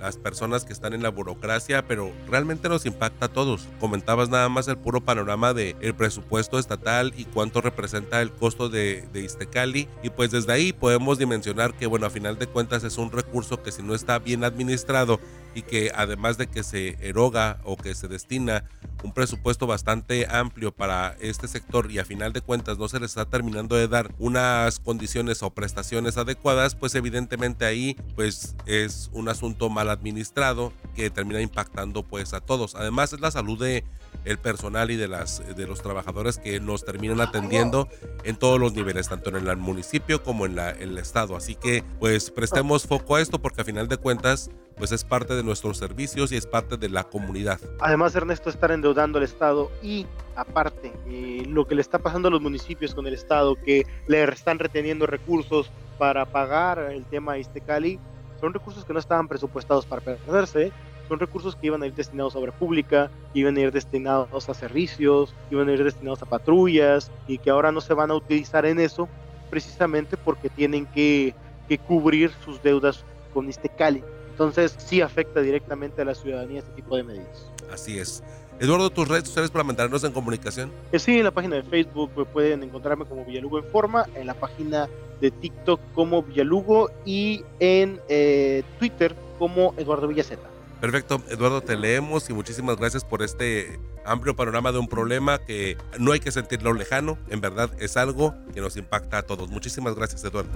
[0.00, 3.68] las personas que están en la burocracia, pero realmente nos impacta a todos.
[3.78, 8.68] Comentabas nada más el puro panorama del el presupuesto estatal y cuánto representa el costo
[8.68, 12.84] de, de Iztecali y pues desde ahí podemos dimensionar que bueno, a final de cuentas
[12.84, 15.20] es un recurso que si no está bien administrado
[15.54, 18.64] y que además de que se eroga o que se destina
[19.02, 23.10] un presupuesto bastante amplio para este sector y a final de cuentas no se les
[23.10, 29.28] está terminando de dar unas condiciones o prestaciones adecuadas, pues evidentemente ahí pues es un
[29.28, 32.74] asunto mal administrado que termina impactando pues a todos.
[32.74, 33.84] Además es la salud de
[34.24, 37.88] el personal y de las de los trabajadores que nos terminan atendiendo
[38.24, 41.36] en todos los niveles, tanto en el municipio como en, la, en el estado.
[41.36, 45.34] Así que pues prestemos foco a esto porque a final de cuentas pues es parte
[45.34, 47.60] de nuestros servicios y es parte de la comunidad.
[47.80, 50.06] Además, Ernesto, estar endeudando al Estado y
[50.36, 54.24] aparte, eh, lo que le está pasando a los municipios con el Estado, que le
[54.24, 57.98] están reteniendo recursos para pagar el tema Iztecali,
[58.40, 60.72] son recursos que no estaban presupuestados para perderse,
[61.10, 64.54] son recursos que iban a ir destinados a obra pública, iban a ir destinados a
[64.54, 68.64] servicios, iban a ir destinados a patrullas y que ahora no se van a utilizar
[68.64, 69.08] en eso
[69.50, 71.34] precisamente porque tienen que,
[71.68, 73.04] que cubrir sus deudas
[73.34, 74.04] con Iztecali.
[74.30, 77.50] Entonces sí afecta directamente a la ciudadanía este tipo de medidas.
[77.72, 78.22] Así es.
[78.60, 80.70] Eduardo, tus redes sociales para mantenernos en comunicación.
[80.92, 84.34] Eh, sí, en la página de Facebook pueden encontrarme como Villalugo en Forma, en la
[84.34, 84.88] página
[85.20, 90.49] de TikTok como Villalugo y en eh, Twitter como Eduardo Villaceta.
[90.80, 95.76] Perfecto, Eduardo, te leemos y muchísimas gracias por este amplio panorama de un problema que
[95.98, 99.50] no hay que sentirlo lejano, en verdad es algo que nos impacta a todos.
[99.50, 100.50] Muchísimas gracias, Eduardo.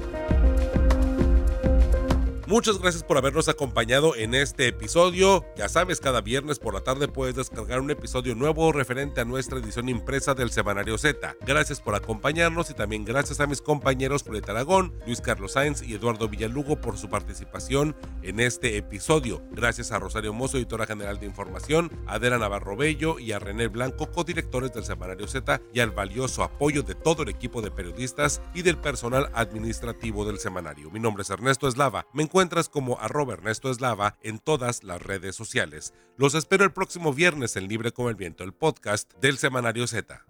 [2.46, 5.46] Muchas gracias por habernos acompañado en este episodio.
[5.56, 9.60] Ya sabes, cada viernes por la tarde puedes descargar un episodio nuevo referente a nuestra
[9.60, 11.36] edición impresa del Semanario Z.
[11.46, 15.94] Gracias por acompañarnos y también gracias a mis compañeros Julieta Aragón, Luis Carlos Sáenz y
[15.94, 19.42] Eduardo Villalugo por su participación en este episodio.
[19.50, 23.68] Gracias a Rosario Mozo, editora general de información, a Adela Navarro Bello y a René
[23.68, 28.42] Blanco, codirectores del Semanario Z y al valioso apoyo de todo el equipo de periodistas
[28.52, 30.90] y del personal administrativo del semanario.
[30.90, 32.06] Mi nombre es Ernesto Eslava.
[32.34, 35.94] Encuentras como arroba Ernesto Eslava en todas las redes sociales.
[36.16, 40.26] Los espero el próximo viernes en Libre como el Viento, el podcast del Semanario Z.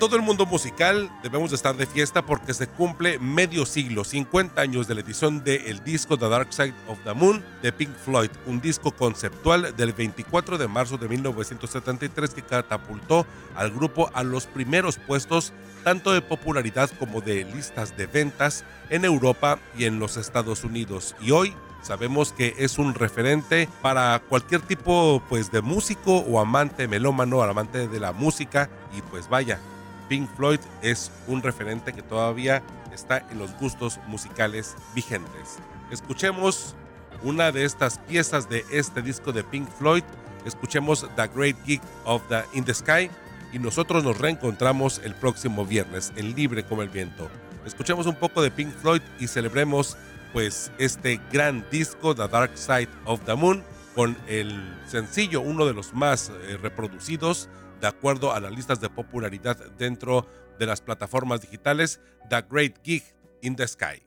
[0.00, 4.58] todo el mundo musical debemos de estar de fiesta porque se cumple medio siglo, 50
[4.58, 8.30] años de la edición del disco The Dark Side of the Moon de Pink Floyd,
[8.46, 14.46] un disco conceptual del 24 de marzo de 1973 que catapultó al grupo a los
[14.46, 15.52] primeros puestos
[15.84, 21.14] tanto de popularidad como de listas de ventas en Europa y en los Estados Unidos.
[21.20, 26.88] Y hoy sabemos que es un referente para cualquier tipo pues de músico o amante
[26.88, 29.60] melómano, amante de la música y pues vaya,
[30.10, 35.60] Pink Floyd es un referente que todavía está en los gustos musicales vigentes.
[35.92, 36.74] Escuchemos
[37.22, 40.02] una de estas piezas de este disco de Pink Floyd.
[40.44, 43.08] Escuchemos The Great Geek of the In the Sky
[43.52, 47.30] y nosotros nos reencontramos el próximo viernes en Libre como el Viento.
[47.64, 49.96] Escuchemos un poco de Pink Floyd y celebremos
[50.32, 53.62] pues este gran disco The Dark Side of the Moon
[53.94, 57.48] con el sencillo, uno de los más eh, reproducidos
[57.80, 60.26] de acuerdo a las listas de popularidad dentro
[60.58, 63.02] de las plataformas digitales The Great Gig
[63.42, 64.02] in the Sky.